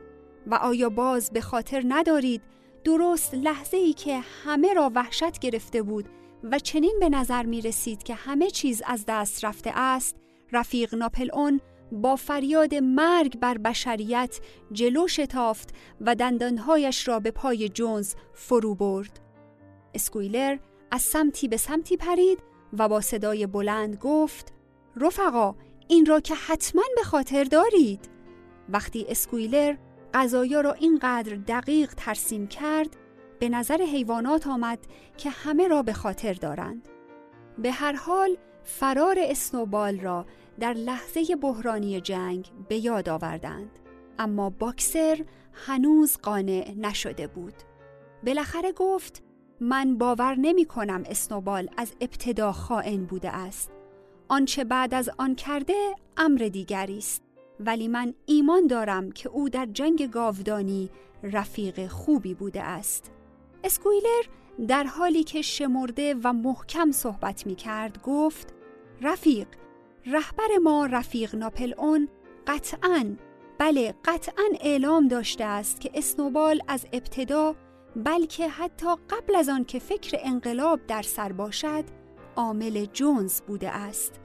و 0.48 0.56
آیا 0.56 0.89
باز 0.89 1.32
به 1.32 1.42
خاطر 1.42 1.84
ندارید 1.88 2.42
درست 2.84 3.34
لحظه 3.34 3.77
ای 3.77 3.94
که 3.94 4.20
همه 4.46 4.74
را 4.74 4.92
وحشت 4.96 5.39
گرفته 5.39 5.82
بود 5.82 6.10
و 6.44 6.60
چنین 6.60 6.98
به 7.00 7.10
نظر 7.10 7.44
می 7.44 7.62
رسید 7.62 8.03
که 8.03 8.13
همه 8.13 8.50
چیز 8.50 8.82
از 8.86 9.06
دست 9.08 9.46
رفته 9.46 9.72
است 9.75 10.23
رفیق 10.53 10.95
ناپل 10.95 11.29
اون 11.33 11.62
با 11.91 12.15
فریاد 12.15 12.75
مرگ 12.75 13.39
بر 13.39 13.57
بشریت 13.57 14.39
جلو 14.72 15.07
شتافت 15.07 15.69
و 16.01 16.15
دندانهایش 16.15 17.07
را 17.07 17.19
به 17.19 17.31
پای 17.31 17.69
جونز 17.69 18.13
فرو 18.33 18.75
برد. 18.75 19.19
اسکویلر 19.93 20.57
از 20.91 21.01
سمتی 21.01 21.48
به 21.48 21.57
سمتی 21.57 21.98
پرید 21.98 22.39
و 22.77 22.89
با 22.89 23.01
صدای 23.01 23.48
بلند 23.48 23.95
گفت 23.95 24.53
رفقا 24.95 25.55
این 25.88 26.05
را 26.05 26.19
که 26.19 26.36
حتما 26.36 26.83
به 26.95 27.03
خاطر 27.03 27.43
دارید. 27.43 28.10
وقتی 28.69 29.05
اسکویلر 29.10 29.75
غذایا 30.13 30.62
را 30.62 30.74
اینقدر 30.74 31.36
دقیق 31.36 31.93
ترسیم 31.93 32.48
کرد 32.48 32.98
به 33.39 33.50
نظر 33.50 33.81
حیوانات 33.81 34.48
آمد 34.48 34.79
که 35.17 35.29
همه 35.29 35.67
را 35.67 35.83
به 35.83 35.93
خاطر 35.93 36.33
دارند. 36.33 36.88
به 37.57 37.72
هر 37.72 37.93
حال 37.93 38.38
فرار 38.63 39.15
اسنوبال 39.20 40.00
را 40.00 40.25
در 40.60 40.74
لحظه 40.74 41.36
بحرانی 41.36 42.01
جنگ 42.01 42.51
به 42.70 42.77
یاد 42.77 43.10
آوردند. 43.10 43.70
اما 44.20 44.50
باکسر 44.50 45.25
هنوز 45.53 46.17
قانع 46.17 46.72
نشده 46.77 47.27
بود. 47.27 47.53
بالاخره 48.25 48.72
گفت 48.72 49.24
من 49.60 49.98
باور 49.98 50.36
نمی 50.36 50.65
کنم 50.65 51.03
اسنوبال 51.05 51.70
از 51.77 51.93
ابتدا 52.01 52.51
خائن 52.51 53.05
بوده 53.05 53.29
است. 53.36 53.72
آنچه 54.27 54.63
بعد 54.63 54.93
از 54.93 55.10
آن 55.17 55.36
کرده 55.36 55.96
امر 56.17 56.39
دیگری 56.39 56.98
است. 56.98 57.22
ولی 57.60 57.88
من 57.88 58.13
ایمان 58.25 58.67
دارم 58.67 59.12
که 59.12 59.29
او 59.29 59.50
در 59.50 59.65
جنگ 59.65 60.10
گاودانی 60.12 60.89
رفیق 61.24 61.88
خوبی 61.88 62.34
بوده 62.34 62.63
است. 62.63 63.12
اسکویلر 63.63 64.24
در 64.67 64.83
حالی 64.83 65.24
که 65.24 65.41
شمرده 65.41 66.15
و 66.24 66.33
محکم 66.33 66.91
صحبت 66.91 67.48
می 67.48 67.55
کرد 67.55 68.01
گفت 68.01 68.53
رفیق 69.01 69.48
رهبر 70.05 70.57
ما 70.63 70.86
رفیق 70.86 71.36
ناپل 71.36 71.74
اون 71.77 72.10
قطعا 72.48 73.15
بله 73.57 73.95
قطعا 74.05 74.43
اعلام 74.62 75.07
داشته 75.07 75.43
است 75.43 75.81
که 75.81 75.91
اسنوبال 75.93 76.62
از 76.67 76.86
ابتدا 76.93 77.55
بلکه 77.95 78.50
حتی 78.50 78.88
قبل 79.10 79.36
از 79.36 79.50
آن 79.50 79.65
که 79.65 79.79
فکر 79.79 80.17
انقلاب 80.22 80.79
در 80.88 81.01
سر 81.01 81.31
باشد 81.31 81.83
عامل 82.36 82.86
جونز 82.86 83.41
بوده 83.41 83.69
است. 83.69 84.19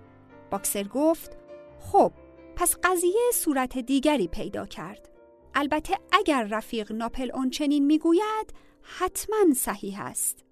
باکسر 0.50 0.85
گفت 0.85 1.38
خب 1.80 2.12
پس 2.56 2.76
قضیه 2.85 3.30
صورت 3.35 3.78
دیگری 3.78 4.28
پیدا 4.28 4.66
کرد. 4.66 5.08
البته 5.54 5.99
اگر 6.12 6.44
رفیق 6.50 6.92
ناپل 6.92 7.30
اون 7.35 7.50
چنین 7.50 7.87
می‌گوید 7.87 8.54
حتما 8.97 9.54
صحیح 9.57 10.00
است. 10.00 10.45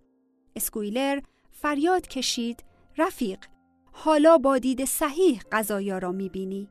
اسکویلر 0.57 1.21
فریاد 1.53 2.09
کشید 2.09 2.65
رفیق 2.99 3.39
حالا 3.93 4.39
با 4.39 4.59
دید 4.59 4.85
صحیح 4.85 5.41
قضایا 5.53 5.99
را 5.99 6.13
می‌بینی. 6.13 6.69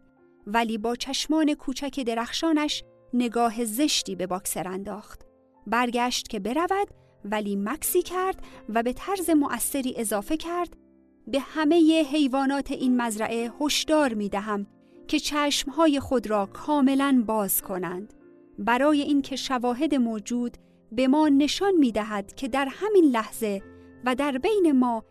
ولی 0.47 0.77
با 0.77 0.95
چشمان 0.95 1.53
کوچک 1.53 1.99
درخشانش 1.99 2.83
نگاه 3.13 3.65
زشتی 3.65 4.15
به 4.15 4.27
باکسر 4.27 4.67
انداخت. 4.67 5.21
برگشت 5.67 6.27
که 6.27 6.39
برود 6.39 6.87
ولی 7.25 7.55
مکسی 7.55 8.01
کرد 8.01 8.43
و 8.69 8.83
به 8.83 8.93
طرز 8.93 9.29
مؤثری 9.29 9.93
اضافه 9.97 10.37
کرد 10.37 10.77
به 11.27 11.39
همه 11.39 12.03
حیوانات 12.11 12.71
این 12.71 13.01
مزرعه 13.01 13.51
هشدار 13.61 14.13
می 14.13 14.29
دهم 14.29 14.67
که 15.07 15.19
چشمهای 15.19 15.99
خود 15.99 16.27
را 16.27 16.45
کاملا 16.45 17.23
باز 17.27 17.61
کنند. 17.61 18.13
برای 18.59 19.01
اینکه 19.01 19.35
شواهد 19.35 19.95
موجود 19.95 20.57
به 20.91 21.07
ما 21.07 21.29
نشان 21.29 21.73
می 21.75 21.91
دهد 21.91 22.35
که 22.35 22.47
در 22.47 22.67
همین 22.71 23.05
لحظه 23.05 23.61
و 24.05 24.15
در 24.15 24.37
بین 24.37 24.71
ما 24.71 25.03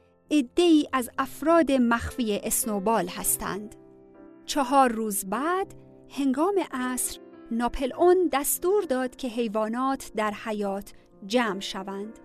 ای 0.57 0.89
از 0.93 1.11
افراد 1.19 1.73
مخفی 1.73 2.41
اسنوبال 2.45 3.09
هستند. 3.09 3.75
چهار 4.47 4.93
روز 4.93 5.25
بعد 5.25 5.75
هنگام 6.09 6.55
عصر 6.73 7.21
ناپل 7.51 7.93
اون 7.93 8.29
دستور 8.33 8.83
داد 8.83 9.17
که 9.17 9.29
حیوانات 9.29 10.13
در 10.17 10.31
حیات 10.45 10.93
جمع 11.27 11.61
شوند. 11.61 12.19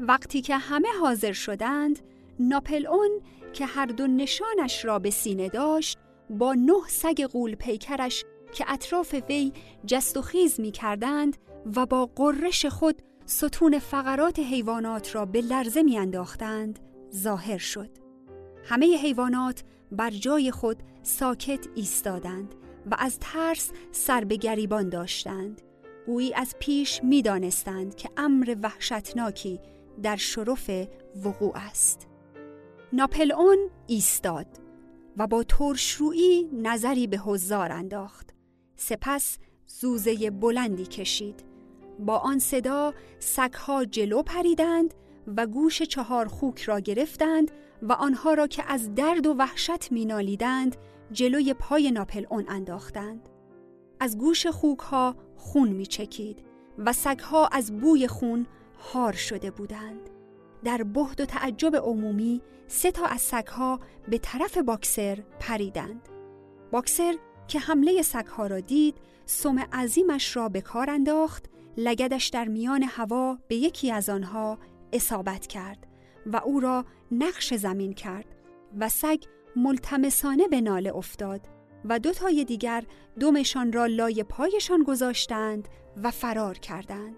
وقتی 0.00 0.40
که 0.40 0.56
همه 0.56 0.88
حاضر 1.00 1.32
شدند، 1.32 1.98
ناپل 2.40 2.86
اون 2.86 3.20
که 3.52 3.66
هر 3.66 3.86
دو 3.86 4.06
نشانش 4.06 4.84
را 4.84 4.98
به 4.98 5.10
سینه 5.10 5.48
داشت، 5.48 5.98
با 6.30 6.54
نه 6.54 6.88
سگ 6.88 7.22
قول 7.22 7.54
پیکرش 7.54 8.24
که 8.52 8.64
اطراف 8.68 9.14
وی 9.28 9.52
جست 9.86 10.16
و 10.16 10.22
خیز 10.22 10.60
می 10.60 10.70
کردند 10.70 11.36
و 11.76 11.86
با 11.86 12.06
قررش 12.06 12.66
خود 12.66 13.02
ستون 13.26 13.78
فقرات 13.78 14.38
حیوانات 14.38 15.14
را 15.14 15.26
به 15.26 15.40
لرزه 15.40 15.82
می 15.82 15.98
انداختند، 15.98 16.78
ظاهر 17.14 17.58
شد. 17.58 17.90
همه 18.64 18.96
حیوانات 18.96 19.64
بر 19.92 20.10
جای 20.10 20.50
خود 20.50 20.82
ساکت 21.02 21.66
ایستادند 21.74 22.54
و 22.90 22.96
از 22.98 23.18
ترس 23.18 23.70
سر 23.92 24.24
به 24.24 24.36
گریبان 24.36 24.88
داشتند. 24.88 25.60
گویی 26.06 26.34
از 26.34 26.54
پیش 26.58 27.00
می 27.02 27.22
دانستند 27.22 27.94
که 27.94 28.10
امر 28.16 28.56
وحشتناکی 28.62 29.60
در 30.02 30.16
شرف 30.16 30.70
وقوع 31.24 31.52
است. 31.54 32.06
ناپل 32.92 33.32
اون 33.32 33.58
ایستاد 33.86 34.46
و 35.16 35.26
با 35.26 35.42
ترشرویی 35.42 36.48
نظری 36.52 37.06
به 37.06 37.18
حضار 37.18 37.72
انداخت. 37.72 38.34
سپس 38.76 39.38
زوزه 39.66 40.30
بلندی 40.30 40.86
کشید. 40.86 41.53
با 41.98 42.18
آن 42.18 42.38
صدا 42.38 42.94
سگها 43.18 43.84
جلو 43.84 44.22
پریدند 44.22 44.94
و 45.36 45.46
گوش 45.46 45.82
چهار 45.82 46.28
خوک 46.28 46.62
را 46.62 46.80
گرفتند 46.80 47.50
و 47.82 47.92
آنها 47.92 48.34
را 48.34 48.46
که 48.46 48.64
از 48.68 48.94
درد 48.94 49.26
و 49.26 49.34
وحشت 49.34 49.92
مینالیدند 49.92 50.76
جلوی 51.12 51.54
پای 51.54 51.90
ناپل 51.90 52.26
اون 52.30 52.44
انداختند. 52.48 53.28
از 54.00 54.18
گوش 54.18 54.46
خوک 54.46 54.78
ها 54.78 55.16
خون 55.36 55.68
می 55.68 55.86
چکید 55.86 56.44
و 56.78 56.92
سگها 56.92 57.46
از 57.46 57.80
بوی 57.80 58.08
خون 58.08 58.46
هار 58.92 59.12
شده 59.12 59.50
بودند. 59.50 60.10
در 60.64 60.82
بهد 60.82 61.20
و 61.20 61.24
تعجب 61.24 61.76
عمومی 61.76 62.42
سه 62.66 62.90
تا 62.90 63.06
از 63.06 63.20
سگها 63.20 63.80
به 64.08 64.18
طرف 64.18 64.58
باکسر 64.58 65.18
پریدند. 65.40 66.08
باکسر 66.72 67.14
که 67.48 67.58
حمله 67.58 68.02
سگها 68.02 68.46
را 68.46 68.60
دید 68.60 68.96
سم 69.26 69.58
عظیمش 69.58 70.36
را 70.36 70.48
به 70.48 70.60
کار 70.60 70.90
انداخت 70.90 71.50
لگدش 71.76 72.28
در 72.28 72.48
میان 72.48 72.82
هوا 72.82 73.38
به 73.48 73.56
یکی 73.56 73.92
از 73.92 74.08
آنها 74.08 74.58
اصابت 74.92 75.46
کرد 75.46 75.86
و 76.26 76.36
او 76.36 76.60
را 76.60 76.84
نقش 77.12 77.54
زمین 77.54 77.92
کرد 77.92 78.26
و 78.78 78.88
سگ 78.88 79.24
ملتمسانه 79.56 80.48
به 80.48 80.60
ناله 80.60 80.96
افتاد 80.96 81.40
و 81.84 81.98
دو 81.98 82.12
تای 82.12 82.44
دیگر 82.44 82.84
دومشان 83.20 83.72
را 83.72 83.86
لای 83.86 84.22
پایشان 84.22 84.82
گذاشتند 84.82 85.68
و 86.02 86.10
فرار 86.10 86.58
کردند. 86.58 87.16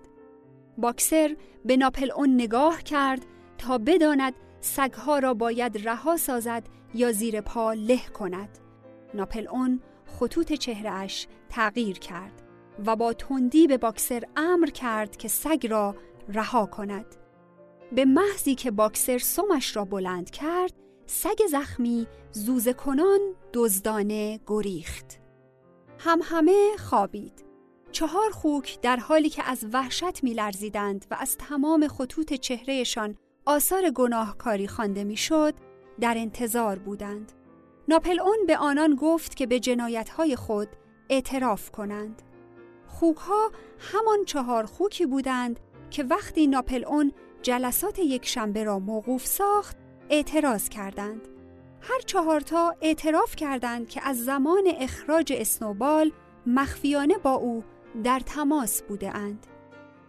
باکسر 0.79 1.37
به 1.64 1.77
ناپل 1.77 2.11
اون 2.11 2.35
نگاه 2.35 2.83
کرد 2.83 3.27
تا 3.59 3.79
بداند 3.79 4.35
سگها 4.61 5.19
را 5.19 5.35
باید 5.35 5.88
رها 5.88 6.16
سازد 6.16 6.62
یا 6.95 7.12
زیر 7.12 7.40
پا 7.40 7.73
له 7.73 8.09
کند. 8.09 8.59
ناپل 9.14 9.49
اون 9.49 9.81
خطوط 10.07 10.53
چهرهش 10.53 11.27
تغییر 11.49 11.99
کرد 11.99 12.42
و 12.87 12.97
با 12.97 13.12
تندی 13.12 13.67
به 13.67 13.79
باکسر 13.79 14.25
امر 14.37 14.67
کرد 14.67 15.17
که 15.17 15.29
سگ 15.29 15.67
را 15.71 15.95
رها 16.29 16.67
کند. 16.67 17.07
به 17.93 18.05
محضی 18.05 18.55
که 18.55 18.71
باکسر 18.71 19.19
سمش 19.19 19.77
را 19.77 19.85
بلند 19.85 20.31
کرد 20.31 20.73
سگ 21.07 21.47
زخمی 21.51 22.07
زوز 22.33 22.69
کنان 22.69 23.21
دزدانه 23.53 24.41
گریخت. 24.47 25.21
هم 25.99 26.21
همه 26.23 26.77
خوابید. 26.79 27.45
چهار 27.93 28.31
خوک 28.31 28.81
در 28.81 28.97
حالی 28.97 29.29
که 29.29 29.43
از 29.43 29.67
وحشت 29.73 30.25
میلرزیدند 30.25 31.07
و 31.11 31.17
از 31.21 31.37
تمام 31.37 31.89
خطوط 31.89 32.33
چهرهشان 32.33 33.17
آثار 33.47 33.91
گناهکاری 33.91 34.69
خوانده 34.69 35.05
می‌شد 35.05 35.55
در 36.01 36.15
انتظار 36.17 36.79
بودند. 36.79 37.33
ناپل 37.89 38.21
اون 38.21 38.39
به 38.47 38.57
آنان 38.57 38.95
گفت 38.95 39.35
که 39.35 39.47
به 39.47 39.61
جنایتهای 39.61 40.37
خود 40.37 40.69
اعتراف 41.11 41.71
کنند. 41.71 42.23
خوک 43.01 43.17
ها 43.17 43.51
همان 43.79 44.25
چهار 44.25 44.67
خوکی 44.67 45.07
بودند 45.07 45.61
که 45.91 46.05
وقتی 46.05 46.47
ناپل 46.47 46.85
اون 46.85 47.13
جلسات 47.43 47.99
یک 47.99 48.27
شنبه 48.27 48.65
را 48.65 48.79
موقوف 48.79 49.27
ساخت 49.27 49.77
اعتراض 50.11 50.69
کردند. 50.69 51.29
هر 51.81 52.01
چهارتا 52.07 52.75
اعتراف 52.81 53.37
کردند 53.37 53.89
که 53.89 54.01
از 54.05 54.25
زمان 54.25 54.63
اخراج 54.79 55.33
اسنوبال 55.37 56.13
مخفیانه 56.47 57.19
با 57.19 57.33
او 57.35 57.65
در 58.05 58.21
تماس 58.21 58.83
بوده 58.83 59.17
اند. 59.17 59.47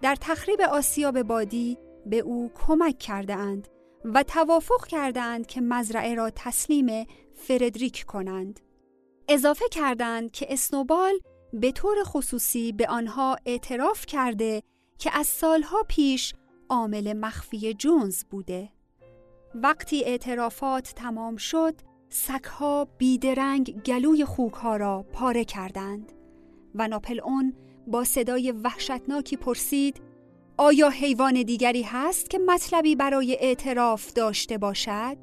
در 0.01 0.15
تخریب 0.15 0.61
آسیاب 0.61 1.21
بادی 1.21 1.77
به 2.05 2.19
او 2.19 2.51
کمک 2.67 2.97
کرده 2.97 3.35
اند 3.35 3.67
و 4.05 4.23
توافق 4.23 4.87
کرده 4.87 5.21
اند 5.21 5.47
که 5.47 5.61
مزرعه 5.61 6.15
را 6.15 6.29
تسلیم 6.35 7.07
فردریک 7.33 8.03
کنند. 8.03 8.59
اضافه 9.27 9.65
کردند 9.71 10.31
که 10.31 10.45
اسنوبال 10.49 11.19
به 11.53 11.71
طور 11.71 12.03
خصوصی 12.03 12.71
به 12.71 12.87
آنها 12.87 13.37
اعتراف 13.45 14.05
کرده 14.05 14.63
که 14.97 15.11
از 15.13 15.27
سالها 15.27 15.83
پیش 15.87 16.33
عامل 16.69 17.13
مخفی 17.13 17.73
جونز 17.73 18.23
بوده. 18.23 18.69
وقتی 19.55 20.03
اعترافات 20.03 20.93
تمام 20.95 21.35
شد، 21.35 21.73
سگها 22.09 22.87
بیدرنگ 22.97 23.81
گلوی 23.85 24.25
خوکها 24.25 24.75
را 24.77 25.05
پاره 25.13 25.45
کردند 25.45 26.11
و 26.75 26.87
ناپل 26.87 27.21
اون 27.21 27.53
با 27.87 28.03
صدای 28.03 28.51
وحشتناکی 28.51 29.37
پرسید 29.37 30.01
آیا 30.57 30.89
حیوان 30.89 31.43
دیگری 31.43 31.81
هست 31.81 32.29
که 32.29 32.39
مطلبی 32.39 32.95
برای 32.95 33.37
اعتراف 33.39 34.13
داشته 34.13 34.57
باشد؟ 34.57 35.17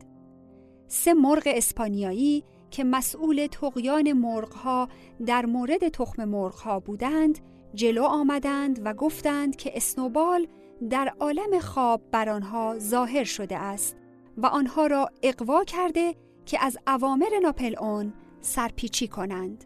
سه 0.89 1.15
مرغ 1.15 1.43
اسپانیایی 1.47 2.45
که 2.75 2.85
مسئول 2.85 3.47
تقیان 3.47 4.13
مرغها 4.13 4.89
در 5.27 5.47
مورد 5.47 5.89
تخم 5.89 6.25
مرغها 6.25 6.81
بودند 6.81 7.39
جلو 7.75 8.03
آمدند 8.05 8.81
و 8.85 8.95
گفتند 8.95 9.57
که 9.57 9.77
اسنوبال 9.77 10.47
در 10.91 11.13
عالم 11.21 11.59
خواب 11.59 12.03
بر 12.11 12.29
آنها 12.29 12.79
ظاهر 12.79 13.25
شده 13.25 13.59
است 13.59 13.97
و 14.37 14.47
آنها 14.47 14.87
را 14.87 15.11
اقوا 15.23 15.65
کرده 15.65 16.15
که 16.47 16.65
از 16.65 16.79
اوامر 16.87 17.39
ناپل 17.43 17.75
اون 17.81 18.13
سرپیچی 18.41 19.09
کنند. 19.09 19.65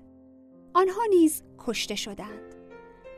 آنها 0.74 1.02
نیز 1.10 1.42
کشته 1.58 1.94
شدند. 1.94 2.54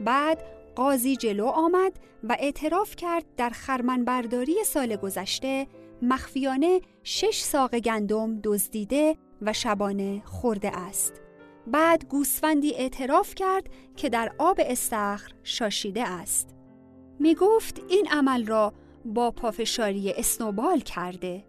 بعد 0.00 0.42
قاضی 0.76 1.16
جلو 1.16 1.46
آمد 1.46 1.92
و 2.24 2.36
اعتراف 2.40 2.96
کرد 2.96 3.24
در 3.36 3.50
خرمنبرداری 3.50 4.64
سال 4.64 4.96
گذشته 4.96 5.66
مخفیانه 6.02 6.80
شش 7.02 7.40
ساق 7.40 7.78
گندم 7.78 8.40
دزدیده 8.44 9.16
و 9.42 9.52
شبانه 9.52 10.22
خورده 10.24 10.76
است. 10.76 11.20
بعد 11.66 12.08
گوسفندی 12.08 12.74
اعتراف 12.74 13.34
کرد 13.34 13.66
که 13.96 14.08
در 14.08 14.32
آب 14.38 14.60
استخر 14.60 15.32
شاشیده 15.42 16.08
است. 16.08 16.54
می 17.18 17.34
گفت 17.34 17.80
این 17.88 18.08
عمل 18.10 18.46
را 18.46 18.72
با 19.04 19.30
پافشاری 19.30 20.12
اسنوبال 20.12 20.80
کرده. 20.80 21.44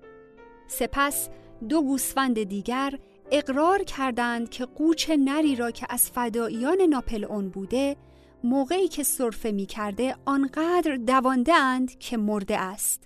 سپس 0.67 1.29
دو 1.69 1.81
گوسفند 1.81 2.43
دیگر 2.43 2.99
اقرار 3.31 3.83
کردند 3.83 4.49
که 4.49 4.65
قوچ 4.65 5.09
نری 5.09 5.55
را 5.55 5.71
که 5.71 5.85
از 5.89 6.11
فداییان 6.11 6.81
ناپل 6.81 7.25
اون 7.25 7.49
بوده 7.49 7.95
موقعی 8.43 8.87
که 8.87 9.03
صرفه 9.03 9.51
می 9.51 9.65
کرده 9.65 10.15
آنقدر 10.25 10.95
دوانده 10.95 11.53
اند 11.53 11.97
که 11.99 12.17
مرده 12.17 12.57
است. 12.57 13.03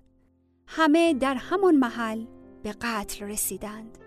همه 0.68 1.14
در 1.14 1.36
همان 1.36 1.76
محل 1.76 2.26
به 2.64 2.76
قتل 2.82 3.26
رسیدند. 3.26 4.05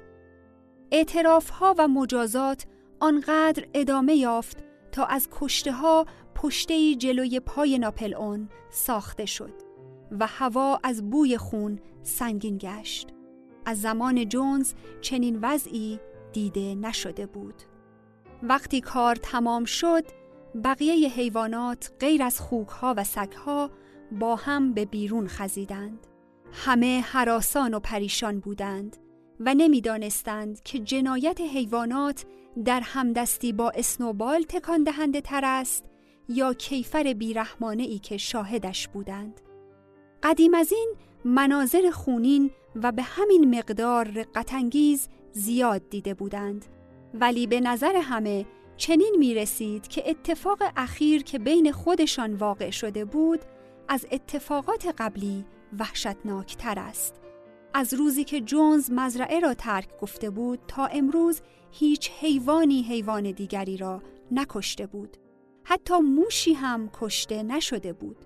اعتراف 0.93 1.51
ها 1.51 1.75
و 1.79 1.89
مجازات 1.89 2.67
آنقدر 3.01 3.67
ادامه 3.75 4.15
یافت 4.15 4.65
تا 4.93 5.05
از 5.05 5.29
کشته 5.31 5.73
ها 5.73 6.07
پشته 6.35 6.95
جلوی 6.95 7.41
پای 7.41 7.79
ناپل 7.79 8.15
اون 8.15 8.49
ساخته 8.71 9.27
شد 9.27 9.53
و 10.21 10.27
هوا 10.27 10.81
از 10.83 11.11
بوی 11.11 11.39
خون 11.39 11.79
سنگین 12.03 12.59
گشت. 12.61 13.09
از 13.67 13.81
زمان 13.81 14.29
جونز 14.29 14.73
چنین 15.01 15.39
وضعی 15.43 16.01
دیده 16.33 16.75
نشده 16.75 17.27
بود. 17.27 17.63
وقتی 18.43 18.81
کار 18.81 19.17
تمام 19.17 19.65
شد، 19.65 20.05
بقیه 20.65 21.09
حیوانات 21.09 21.93
غیر 22.01 22.23
از 22.23 22.41
خوکها 22.41 22.95
و 22.97 23.05
سگها 23.05 23.71
با 24.21 24.37
هم 24.37 24.73
به 24.73 24.85
بیرون 24.85 25.29
خزیدند. 25.29 26.07
همه 26.53 27.01
حراسان 27.01 27.75
و 27.75 27.81
پریشان 27.81 28.41
بودند 28.41 28.97
و 29.41 29.55
نمی‌دانستند 29.55 30.63
که 30.63 30.79
جنایت 30.79 31.41
حیوانات 31.41 32.25
در 32.65 32.81
همدستی 32.81 33.53
با 33.53 33.71
اسنوبال 33.71 34.43
تکان 34.43 34.85
دهنده 34.85 35.21
تر 35.21 35.41
است 35.45 35.85
یا 36.29 36.55
کیفر 36.55 37.13
بیرحمانه 37.13 37.83
ای 37.83 37.99
که 37.99 38.17
شاهدش 38.17 38.89
بودند. 38.89 39.41
قدیم 40.23 40.55
از 40.55 40.73
این 40.73 40.95
مناظر 41.25 41.91
خونین 41.91 42.51
و 42.83 42.93
به 42.93 43.03
همین 43.03 43.59
مقدار 43.59 44.09
رقتانگیز 44.09 45.09
زیاد 45.33 45.91
دیده 45.91 46.15
بودند 46.15 46.65
ولی 47.15 47.47
به 47.47 47.61
نظر 47.61 47.97
همه 47.97 48.47
چنین 48.77 49.17
می 49.19 49.35
رسید 49.35 49.89
که 49.89 50.11
اتفاق 50.11 50.59
اخیر 50.77 51.23
که 51.23 51.39
بین 51.39 51.73
خودشان 51.73 52.35
واقع 52.35 52.71
شده 52.71 53.05
بود 53.05 53.41
از 53.89 54.07
اتفاقات 54.13 54.95
قبلی 54.99 55.45
وحشتناکتر 55.79 56.79
است. 56.79 57.18
از 57.75 57.95
روزی 57.95 58.25
که 58.25 58.41
جونز 58.41 58.91
مزرعه 58.91 59.41
را 59.41 59.55
ترک 59.55 59.99
گفته 60.01 60.31
بود 60.31 60.59
تا 60.69 60.87
امروز 60.87 61.41
هیچ 61.71 62.11
حیوانی 62.11 62.83
حیوان 62.83 63.31
دیگری 63.31 63.77
را 63.77 64.03
نکشته 64.33 64.87
بود. 64.87 65.17
حتی 65.65 65.99
موشی 65.99 66.53
هم 66.53 66.91
کشته 67.01 67.43
نشده 67.43 67.93
بود. 67.93 68.25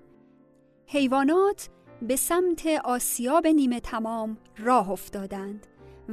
حیوانات 0.87 1.69
به 2.01 2.15
سمت 2.15 2.67
آسیاب 2.83 3.47
نیمه 3.47 3.79
تمام 3.79 4.37
راه 4.57 4.89
افتادند 4.89 5.67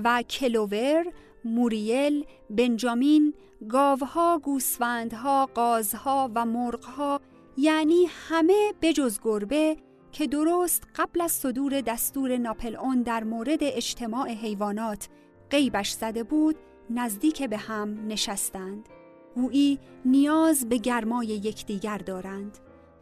و 0.04 0.22
کلوور، 0.22 1.04
موریل، 1.44 2.24
بنجامین، 2.50 3.34
گاوها، 3.68 4.38
گوسفندها، 4.38 5.46
قازها 5.46 6.30
و 6.34 6.46
مرغها 6.46 7.20
یعنی 7.56 8.06
همه 8.10 8.74
بجز 8.82 9.18
گربه 9.22 9.76
که 10.12 10.26
درست 10.26 10.82
قبل 10.94 11.20
از 11.20 11.32
صدور 11.32 11.80
دستور 11.80 12.36
ناپل 12.36 12.76
اون 12.76 13.02
در 13.02 13.24
مورد 13.24 13.58
اجتماع 13.60 14.28
حیوانات 14.28 15.08
غیبش 15.50 15.90
زده 15.90 16.22
بود 16.22 16.56
نزدیک 16.90 17.42
به 17.42 17.56
هم 17.56 18.06
نشستند. 18.06 18.88
گویی 19.34 19.78
نیاز 20.04 20.68
به 20.68 20.76
گرمای 20.76 21.26
یکدیگر 21.26 21.98
دارند. 21.98 22.58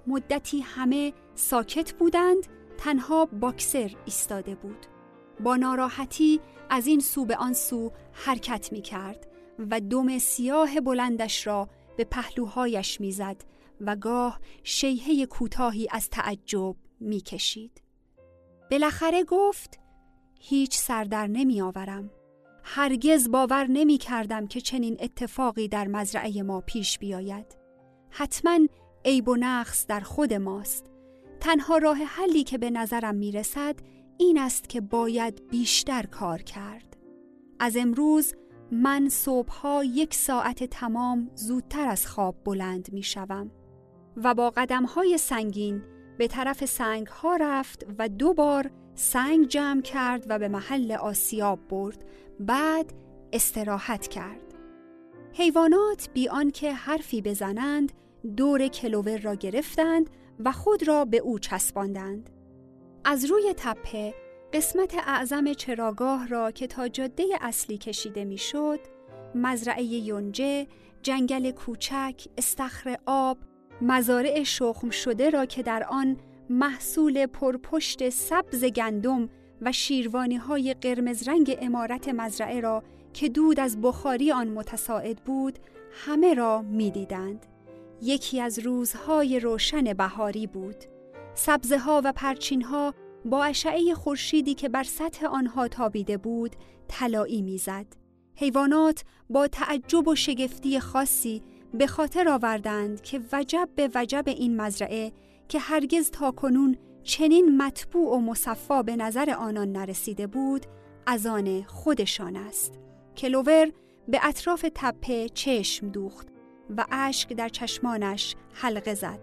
مدتی 0.06 0.60
همه 0.60 1.12
ساکت 1.34 1.92
بودند 1.92 2.46
تنها 2.78 3.26
باکسر 3.26 3.94
ایستاده 4.04 4.54
بود. 4.54 4.86
با 5.40 5.56
ناراحتی 5.56 6.40
از 6.70 6.86
این 6.86 7.00
سو 7.00 7.24
به 7.24 7.36
آن 7.36 7.52
سو 7.52 7.92
حرکت 8.12 8.72
می 8.72 8.82
کرد 8.82 9.28
و 9.70 9.80
دم 9.80 10.18
سیاه 10.18 10.80
بلندش 10.80 11.46
را 11.46 11.68
به 11.96 12.04
پهلوهایش 12.04 13.00
می‌زد 13.00 13.36
و 13.80 13.96
گاه 13.96 14.40
شیهه 14.62 15.26
کوتاهی 15.26 15.88
از 15.90 16.10
تعجب 16.10 16.76
می‌کشید. 17.00 17.82
بالاخره 18.70 19.24
گفت 19.24 19.78
هیچ 20.40 20.78
سردر 20.78 21.26
نمی 21.26 21.60
آورم. 21.60 22.10
هرگز 22.64 23.30
باور 23.30 23.66
نمی 23.66 23.98
کردم 23.98 24.46
که 24.46 24.60
چنین 24.60 24.96
اتفاقی 25.00 25.68
در 25.68 25.88
مزرعه 25.88 26.42
ما 26.42 26.60
پیش 26.60 26.98
بیاید. 26.98 27.56
حتما 28.10 28.58
عیب 29.04 29.28
و 29.28 29.36
نقص 29.36 29.86
در 29.86 30.00
خود 30.00 30.34
ماست. 30.34 30.90
تنها 31.40 31.78
راه 31.78 31.96
حلی 31.96 32.44
که 32.44 32.58
به 32.58 32.70
نظرم 32.70 33.14
می 33.14 33.32
رسد 33.32 33.74
این 34.18 34.38
است 34.38 34.68
که 34.68 34.80
باید 34.80 35.48
بیشتر 35.48 36.02
کار 36.02 36.42
کرد. 36.42 36.96
از 37.60 37.76
امروز 37.76 38.34
من 38.72 39.08
صبحها 39.08 39.84
یک 39.84 40.14
ساعت 40.14 40.64
تمام 40.64 41.30
زودتر 41.34 41.88
از 41.88 42.06
خواب 42.06 42.36
بلند 42.44 42.92
می 42.92 43.02
شوم 43.02 43.50
و 44.16 44.34
با 44.34 44.50
قدم 44.50 44.84
های 44.84 45.18
سنگین 45.18 45.82
به 46.18 46.28
طرف 46.28 46.64
سنگ 46.64 47.06
ها 47.06 47.36
رفت 47.36 47.86
و 47.98 48.08
دو 48.08 48.34
بار 48.34 48.70
سنگ 48.94 49.48
جمع 49.48 49.82
کرد 49.82 50.26
و 50.28 50.38
به 50.38 50.48
محل 50.48 50.92
آسیاب 50.92 51.68
برد. 51.68 52.04
بعد 52.40 52.92
استراحت 53.32 54.08
کرد. 54.08 54.54
حیوانات 55.32 56.08
بی 56.14 56.28
آنکه 56.28 56.72
حرفی 56.72 57.22
بزنند 57.22 57.92
دور 58.36 58.68
کلوور 58.68 59.18
را 59.18 59.34
گرفتند 59.34 60.10
و 60.44 60.52
خود 60.52 60.88
را 60.88 61.04
به 61.04 61.16
او 61.16 61.38
چسباندند. 61.38 62.30
از 63.04 63.24
روی 63.24 63.54
تپه 63.56 64.14
قسمت 64.52 64.94
اعظم 65.06 65.52
چراگاه 65.52 66.28
را 66.28 66.50
که 66.50 66.66
تا 66.66 66.88
جاده 66.88 67.24
اصلی 67.40 67.78
کشیده 67.78 68.24
می‌شد، 68.24 68.80
مزرعه 69.34 69.82
یونجه، 69.82 70.66
جنگل 71.02 71.50
کوچک، 71.50 72.24
استخر 72.38 72.98
آب، 73.06 73.38
مزارع 73.80 74.42
شخم 74.42 74.90
شده 74.90 75.30
را 75.30 75.46
که 75.46 75.62
در 75.62 75.84
آن 75.84 76.16
محصول 76.50 77.26
پرپشت 77.26 78.08
سبز 78.08 78.64
گندم 78.64 79.28
و 79.60 79.72
شیروانی 79.72 80.36
های 80.36 80.74
قرمز 80.74 81.28
رنگ 81.28 81.58
امارت 81.60 82.08
مزرعه 82.08 82.60
را 82.60 82.82
که 83.12 83.28
دود 83.28 83.60
از 83.60 83.80
بخاری 83.80 84.32
آن 84.32 84.48
متساعد 84.48 85.24
بود 85.24 85.58
همه 85.92 86.34
را 86.34 86.62
می‌دیدند. 86.62 87.46
یکی 88.02 88.40
از 88.40 88.58
روزهای 88.58 89.40
روشن 89.40 89.92
بهاری 89.92 90.46
بود. 90.46 90.76
سبزه 91.34 91.78
ها 91.78 92.02
و 92.04 92.12
پرچین 92.12 92.62
ها 92.62 92.94
با 93.24 93.44
اشعه 93.44 93.94
خورشیدی 93.94 94.54
که 94.54 94.68
بر 94.68 94.82
سطح 94.82 95.26
آنها 95.26 95.68
تابیده 95.68 96.16
بود 96.16 96.56
طلایی 96.88 97.42
می‌زد. 97.42 97.86
حیوانات 98.36 99.04
با 99.30 99.48
تعجب 99.48 100.08
و 100.08 100.14
شگفتی 100.14 100.80
خاصی 100.80 101.42
به 101.74 101.86
خاطر 101.86 102.28
آوردند 102.28 103.00
که 103.00 103.20
وجب 103.32 103.68
به 103.76 103.90
وجب 103.94 104.24
این 104.26 104.60
مزرعه 104.60 105.12
که 105.48 105.58
هرگز 105.58 106.10
تا 106.10 106.30
کنون 106.30 106.76
چنین 107.02 107.62
مطبوع 107.62 108.16
و 108.16 108.20
مصفا 108.20 108.82
به 108.82 108.96
نظر 108.96 109.30
آنان 109.30 109.72
نرسیده 109.72 110.26
بود 110.26 110.66
از 111.06 111.26
آن 111.26 111.62
خودشان 111.62 112.36
است. 112.36 112.78
کلوور 113.16 113.72
به 114.08 114.20
اطراف 114.22 114.64
تپه 114.74 115.28
چشم 115.28 115.88
دوخت 115.88 116.28
و 116.76 116.84
اشک 116.90 117.32
در 117.32 117.48
چشمانش 117.48 118.36
حلقه 118.52 118.94
زد. 118.94 119.20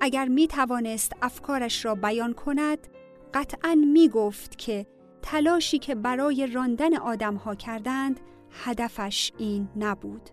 اگر 0.00 0.28
می 0.28 0.48
توانست 0.48 1.12
افکارش 1.22 1.84
را 1.84 1.94
بیان 1.94 2.32
کند 2.32 2.78
قطعا 3.34 3.74
می 3.74 4.08
گفت 4.08 4.58
که 4.58 4.86
تلاشی 5.22 5.78
که 5.78 5.94
برای 5.94 6.46
راندن 6.46 6.96
آدمها 6.96 7.54
کردند 7.54 8.20
هدفش 8.50 9.32
این 9.38 9.68
نبود. 9.76 10.30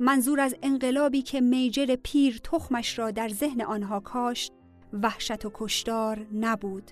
منظور 0.00 0.40
از 0.40 0.56
انقلابی 0.62 1.22
که 1.22 1.40
میجر 1.40 1.96
پیر 2.02 2.40
تخمش 2.44 2.98
را 2.98 3.10
در 3.10 3.28
ذهن 3.28 3.62
آنها 3.62 4.00
کاشت 4.00 4.52
وحشت 4.92 5.44
و 5.44 5.50
کشدار 5.54 6.26
نبود. 6.32 6.90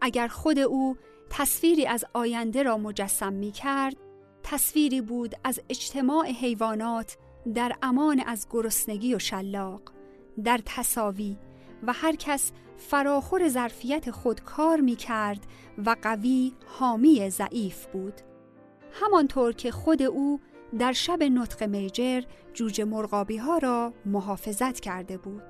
اگر 0.00 0.28
خود 0.28 0.58
او 0.58 0.96
تصویری 1.30 1.86
از 1.86 2.04
آینده 2.12 2.62
را 2.62 2.78
مجسم 2.78 3.32
می 3.32 3.52
کرد 3.52 3.96
تصویری 4.42 5.00
بود 5.00 5.34
از 5.44 5.60
اجتماع 5.68 6.26
حیوانات 6.26 7.16
در 7.54 7.72
امان 7.82 8.20
از 8.20 8.46
گرسنگی 8.50 9.14
و 9.14 9.18
شلاق. 9.18 9.82
در 10.44 10.60
تصاوی 10.64 11.36
و 11.82 11.92
هر 11.92 12.16
کس 12.16 12.52
فراخور 12.76 13.48
ظرفیت 13.48 14.10
خود 14.10 14.40
کار 14.40 14.80
می 14.80 14.96
کرد 14.96 15.46
و 15.86 15.96
قوی 16.02 16.52
حامی 16.66 17.30
ضعیف 17.30 17.86
بود. 17.86 18.20
همانطور 18.92 19.52
که 19.52 19.70
خود 19.70 20.02
او 20.02 20.40
در 20.78 20.92
شب 20.92 21.22
نطق 21.22 21.62
میجر 21.62 22.22
جوجه 22.52 22.84
مرغابی 22.84 23.36
ها 23.36 23.58
را 23.58 23.92
محافظت 24.06 24.80
کرده 24.80 25.18
بود 25.18 25.42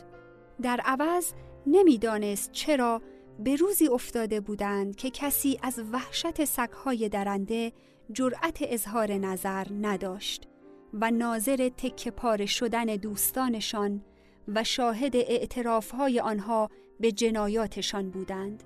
در 0.63 0.81
عوض 0.85 1.33
نمی‌دانست 1.67 2.53
چرا 2.53 3.03
به 3.39 3.57
روزی 3.57 3.89
افتاده 3.89 4.41
بودند 4.41 4.97
که 4.97 5.11
کسی 5.11 5.59
از 5.63 5.81
وحشت 5.93 6.45
سگهای 6.45 7.09
درنده 7.09 7.73
جرأت 8.13 8.59
اظهار 8.61 9.13
نظر 9.13 9.67
نداشت 9.81 10.49
و 10.95 11.11
ناظر 11.11 11.69
تکه 11.77 12.11
پاره 12.11 12.47
شدن 12.47 12.85
دوستانشان 12.85 14.05
و 14.49 14.65
شاهد 14.65 15.17
اعترافهای 15.17 16.21
آنها 16.21 16.71
به 17.01 17.13
جنایاتشان 17.13 18.11
بودند. 18.11 18.63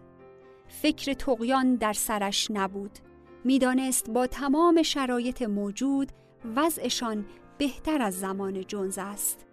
فکر 0.69 1.13
تقیان 1.13 1.75
در 1.75 1.93
سرش 1.93 2.51
نبود. 2.51 2.99
می‌دانست 3.45 4.11
با 4.11 4.27
تمام 4.27 4.83
شرایط 4.83 5.43
موجود 5.43 6.13
وضعشان 6.57 7.27
بهتر 7.59 8.03
از 8.03 8.19
زمان 8.19 8.65
جونز 8.65 8.99
است 8.99 9.47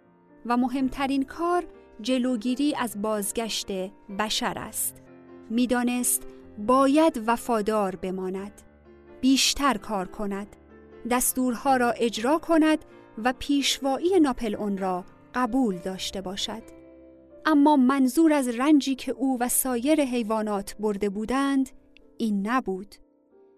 و 0.46 0.58
مهمترین 0.58 1.24
کار 1.24 1.64
جلوگیری 2.02 2.76
از 2.76 3.02
بازگشت 3.02 3.68
بشر 4.20 4.54
است. 4.58 5.02
می‌دانست 5.50 6.24
باید 6.58 7.24
وفادار 7.28 7.96
بماند. 7.96 8.62
بیشتر 9.22 9.78
کار 9.78 10.08
کند. 10.08 10.56
دستورها 11.10 11.78
را 11.78 11.92
اجرا 11.92 12.38
کند 12.38 12.86
و 13.24 13.34
پیشوایی 13.40 14.20
ناپل 14.20 14.56
اون 14.56 14.78
را 14.78 15.06
قبول 15.34 15.78
داشته 15.78 16.22
باشد. 16.22 16.64
اما 17.46 17.76
منظور 17.76 18.34
از 18.34 18.48
رنجی 18.48 18.96
که 18.96 19.12
او 19.12 19.38
و 19.40 19.50
سایر 19.50 20.02
حیوانات 20.02 20.76
برده 20.80 21.10
بودند 21.10 21.70
این 22.18 22.48
نبود. 22.48 22.96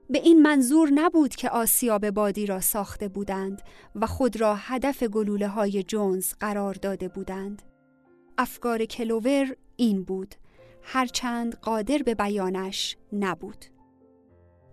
به 0.09 0.19
این 0.19 0.41
منظور 0.41 0.89
نبود 0.93 1.35
که 1.35 1.49
آسیاب 1.49 2.09
بادی 2.09 2.45
را 2.45 2.61
ساخته 2.61 3.07
بودند 3.07 3.61
و 3.95 4.07
خود 4.07 4.41
را 4.41 4.55
هدف 4.55 5.03
گلوله 5.03 5.47
های 5.47 5.83
جونز 5.83 6.33
قرار 6.39 6.73
داده 6.73 7.07
بودند. 7.07 7.61
افکار 8.37 8.85
کلوور 8.85 9.55
این 9.75 10.03
بود 10.03 10.35
هرچند 10.83 11.55
قادر 11.55 11.97
به 11.97 12.15
بیانش 12.15 12.97
نبود. 13.13 13.65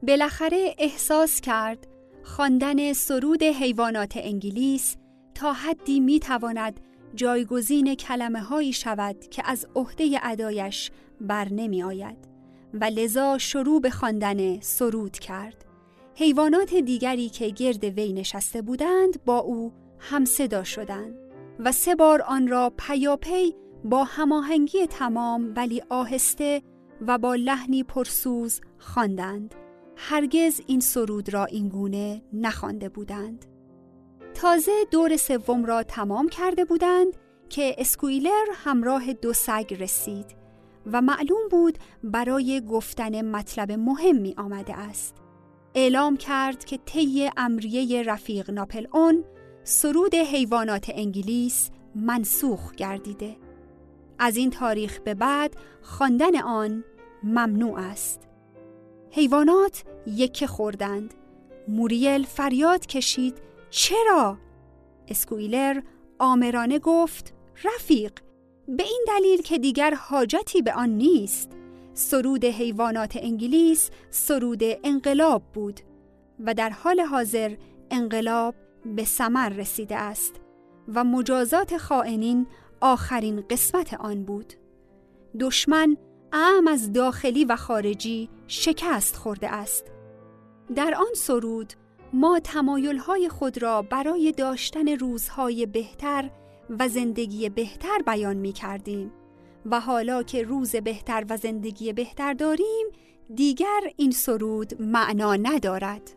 بالاخره 0.03 0.75
احساس 0.79 1.41
کرد 1.41 1.87
خواندن 2.23 2.93
سرود 2.93 3.43
حیوانات 3.43 4.13
انگلیس 4.17 4.97
تا 5.35 5.53
حدی 5.53 6.01
می 6.01 6.21
تواند 6.21 6.81
جایگزین 7.15 7.95
کلمه 7.95 8.41
هایی 8.41 8.73
شود 8.73 9.29
که 9.31 9.43
از 9.45 9.67
عهده 9.75 10.19
ادایش 10.23 10.91
بر 11.21 11.49
نمی 11.49 11.83
آید 11.83 12.34
و 12.81 12.85
لذا 12.85 13.39
شروع 13.39 13.81
به 13.81 13.91
خواندن 13.91 14.61
سرود 14.61 15.19
کرد. 15.19 15.65
حیوانات 16.15 16.75
دیگری 16.75 17.29
که 17.29 17.49
گرد 17.49 17.85
وی 17.85 18.13
نشسته 18.13 18.63
بودند 18.63 19.25
با 19.25 19.39
او 19.39 19.73
همصدا 19.99 20.65
شدند 20.65 21.15
و 21.59 21.73
سه 21.73 21.95
بار 21.95 22.23
آن 22.23 22.49
را 22.49 22.73
پیاپی 22.79 23.55
با 23.85 24.05
هماهنگی 24.05 24.87
تمام 24.87 25.53
ولی 25.57 25.83
آهسته 25.89 26.63
و 27.07 27.19
با 27.19 27.35
لحنی 27.35 27.83
پرسوز 27.83 28.61
خواندند. 28.79 29.55
هرگز 29.97 30.61
این 30.67 30.81
سرود 30.81 31.35
را 31.35 31.45
اینگونه 31.45 32.23
نخوانده 32.33 32.89
بودند. 32.89 33.45
تازه 34.35 34.73
دور 34.91 35.17
سوم 35.17 35.65
را 35.65 35.83
تمام 35.83 36.29
کرده 36.29 36.65
بودند 36.65 37.17
که 37.49 37.75
اسکویلر 37.79 38.47
همراه 38.55 39.13
دو 39.13 39.33
سگ 39.33 39.77
رسید 39.81 40.44
و 40.93 41.03
معلوم 41.03 41.49
بود 41.51 41.79
برای 42.05 42.63
گفتن 42.69 43.31
مطلب 43.31 43.73
مهمی 43.73 44.35
آمده 44.39 44.79
است. 44.79 45.17
اعلام 45.75 46.17
کرد 46.17 46.65
که 46.65 46.79
طی 46.87 47.31
امریه 47.37 48.03
رفیق 48.03 48.51
ناپل 48.51 48.87
اون 48.93 49.25
سرود 49.63 50.15
حیوانات 50.15 50.91
انگلیس 50.95 51.71
منسوخ 51.95 52.75
گردیده. 52.75 53.37
از 54.19 54.37
این 54.37 54.51
تاریخ 54.51 55.01
به 55.01 55.15
بعد 55.15 55.57
خواندن 55.83 56.37
آن 56.37 56.85
ممنوع 57.23 57.79
است. 57.79 58.29
حیوانات 59.11 59.85
یکه 60.07 60.47
خوردند. 60.47 61.15
موریل 61.69 62.23
فریاد 62.23 62.87
کشید 62.87 63.39
چرا؟ 63.71 64.39
اسکویلر 65.09 65.81
آمرانه 66.19 66.79
گفت 66.79 67.35
رفیق 67.65 68.13
به 68.69 68.83
این 68.83 69.05
دلیل 69.09 69.43
که 69.43 69.59
دیگر 69.59 69.95
حاجتی 69.95 70.63
به 70.63 70.73
آن 70.73 70.89
نیست. 70.89 71.51
سرود 71.95 72.45
حیوانات 72.45 73.17
انگلیس 73.17 73.91
سرود 74.11 74.61
انقلاب 74.85 75.43
بود 75.55 75.81
و 76.41 76.55
در 76.55 76.71
حال 76.71 77.01
حاضر 77.01 77.57
انقلاب 77.91 78.55
به 78.97 79.05
ثمر 79.05 79.49
رسیده 79.49 79.97
است 79.97 80.41
و 80.95 81.05
مجازات 81.05 81.77
خائنین 81.77 82.47
آخرین 82.81 83.45
قسمت 83.51 83.95
آن 83.95 84.25
بود. 84.25 84.53
دشمن 85.41 85.97
اعم 86.33 86.69
از 86.69 86.93
داخلی 86.93 87.45
و 87.45 87.57
خارجی 87.57 88.29
شکست 88.47 89.17
خورده 89.17 89.49
است. 89.49 89.85
در 90.75 90.95
آن 90.95 91.15
سرود 91.17 91.73
ما 92.13 92.41
تمایلهای 92.41 93.29
خود 93.29 93.63
را 93.63 93.83
برای 93.83 94.33
داشتن 94.33 94.89
روزهای 94.89 95.67
بهتر 95.67 96.31
و 96.71 96.89
زندگی 96.89 97.49
بهتر 97.49 97.99
بیان 98.07 98.37
می 98.37 98.53
کردیم. 98.53 99.13
و 99.67 99.81
حالا 99.81 100.23
که 100.23 100.43
روز 100.43 100.77
بهتر 100.77 101.25
و 101.29 101.37
زندگی 101.37 101.93
بهتر 101.93 102.33
داریم 102.33 102.87
دیگر 103.35 103.81
این 103.97 104.11
سرود 104.11 104.83
معنا 104.83 105.37
ندارد. 105.37 106.11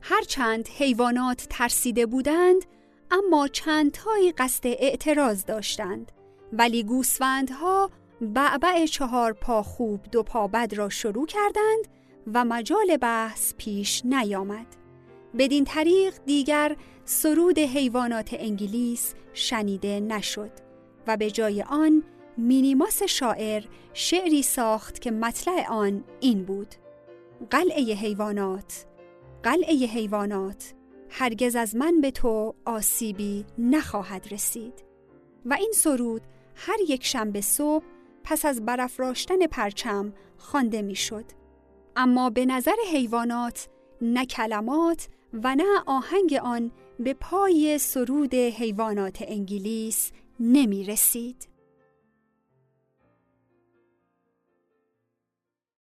هرچند 0.00 0.68
حیوانات 0.68 1.46
ترسیده 1.50 2.06
بودند 2.06 2.64
اما 3.10 3.48
چند 3.48 3.90
تایی 3.90 4.32
قصد 4.32 4.66
اعتراض 4.66 5.44
داشتند. 5.44 6.12
ولی 6.52 6.82
گوسفندها 6.84 7.90
بعبع 8.20 8.86
چهار 8.86 9.32
پا 9.32 9.62
خوب 9.62 10.00
دو 10.12 10.22
پا 10.22 10.46
بد 10.48 10.74
را 10.74 10.88
شروع 10.88 11.26
کردند 11.26 11.88
و 12.34 12.44
مجال 12.44 12.96
بحث 12.96 13.54
پیش 13.54 14.02
نیامد. 14.04 14.66
بدین 15.38 15.64
طریق 15.64 16.14
دیگر 16.26 16.76
سرود 17.04 17.58
حیوانات 17.58 18.28
انگلیس 18.38 19.14
شنیده 19.32 20.00
نشد 20.00 20.50
و 21.06 21.16
به 21.16 21.30
جای 21.30 21.62
آن 21.62 22.02
مینیماس 22.36 23.02
شاعر 23.02 23.64
شعری 23.92 24.42
ساخت 24.42 25.00
که 25.00 25.10
مطلع 25.10 25.66
آن 25.68 26.04
این 26.20 26.44
بود 26.44 26.74
قلعه 27.50 27.94
حیوانات 27.94 28.86
قلعه 29.42 29.74
حیوانات 29.74 30.74
هرگز 31.10 31.56
از 31.56 31.76
من 31.76 32.00
به 32.00 32.10
تو 32.10 32.54
آسیبی 32.64 33.44
نخواهد 33.58 34.26
رسید 34.30 34.84
و 35.44 35.54
این 35.54 35.72
سرود 35.74 36.22
هر 36.54 36.76
یک 36.88 37.04
شنبه 37.04 37.40
صبح 37.40 37.84
پس 38.24 38.44
از 38.44 38.64
برافراشتن 38.64 39.46
پرچم 39.46 40.12
خوانده 40.38 40.82
می‌شد. 40.82 41.24
اما 41.96 42.30
به 42.30 42.46
نظر 42.46 42.76
حیوانات 42.92 43.68
نه 44.00 44.26
کلمات 44.26 45.08
و 45.42 45.54
نه 45.54 45.82
آهنگ 45.86 46.34
آن 46.42 46.70
به 46.98 47.14
پای 47.14 47.78
سرود 47.78 48.34
حیوانات 48.34 49.24
انگلیس 49.26 50.12
نمی 50.40 50.84
رسید. 50.84 51.48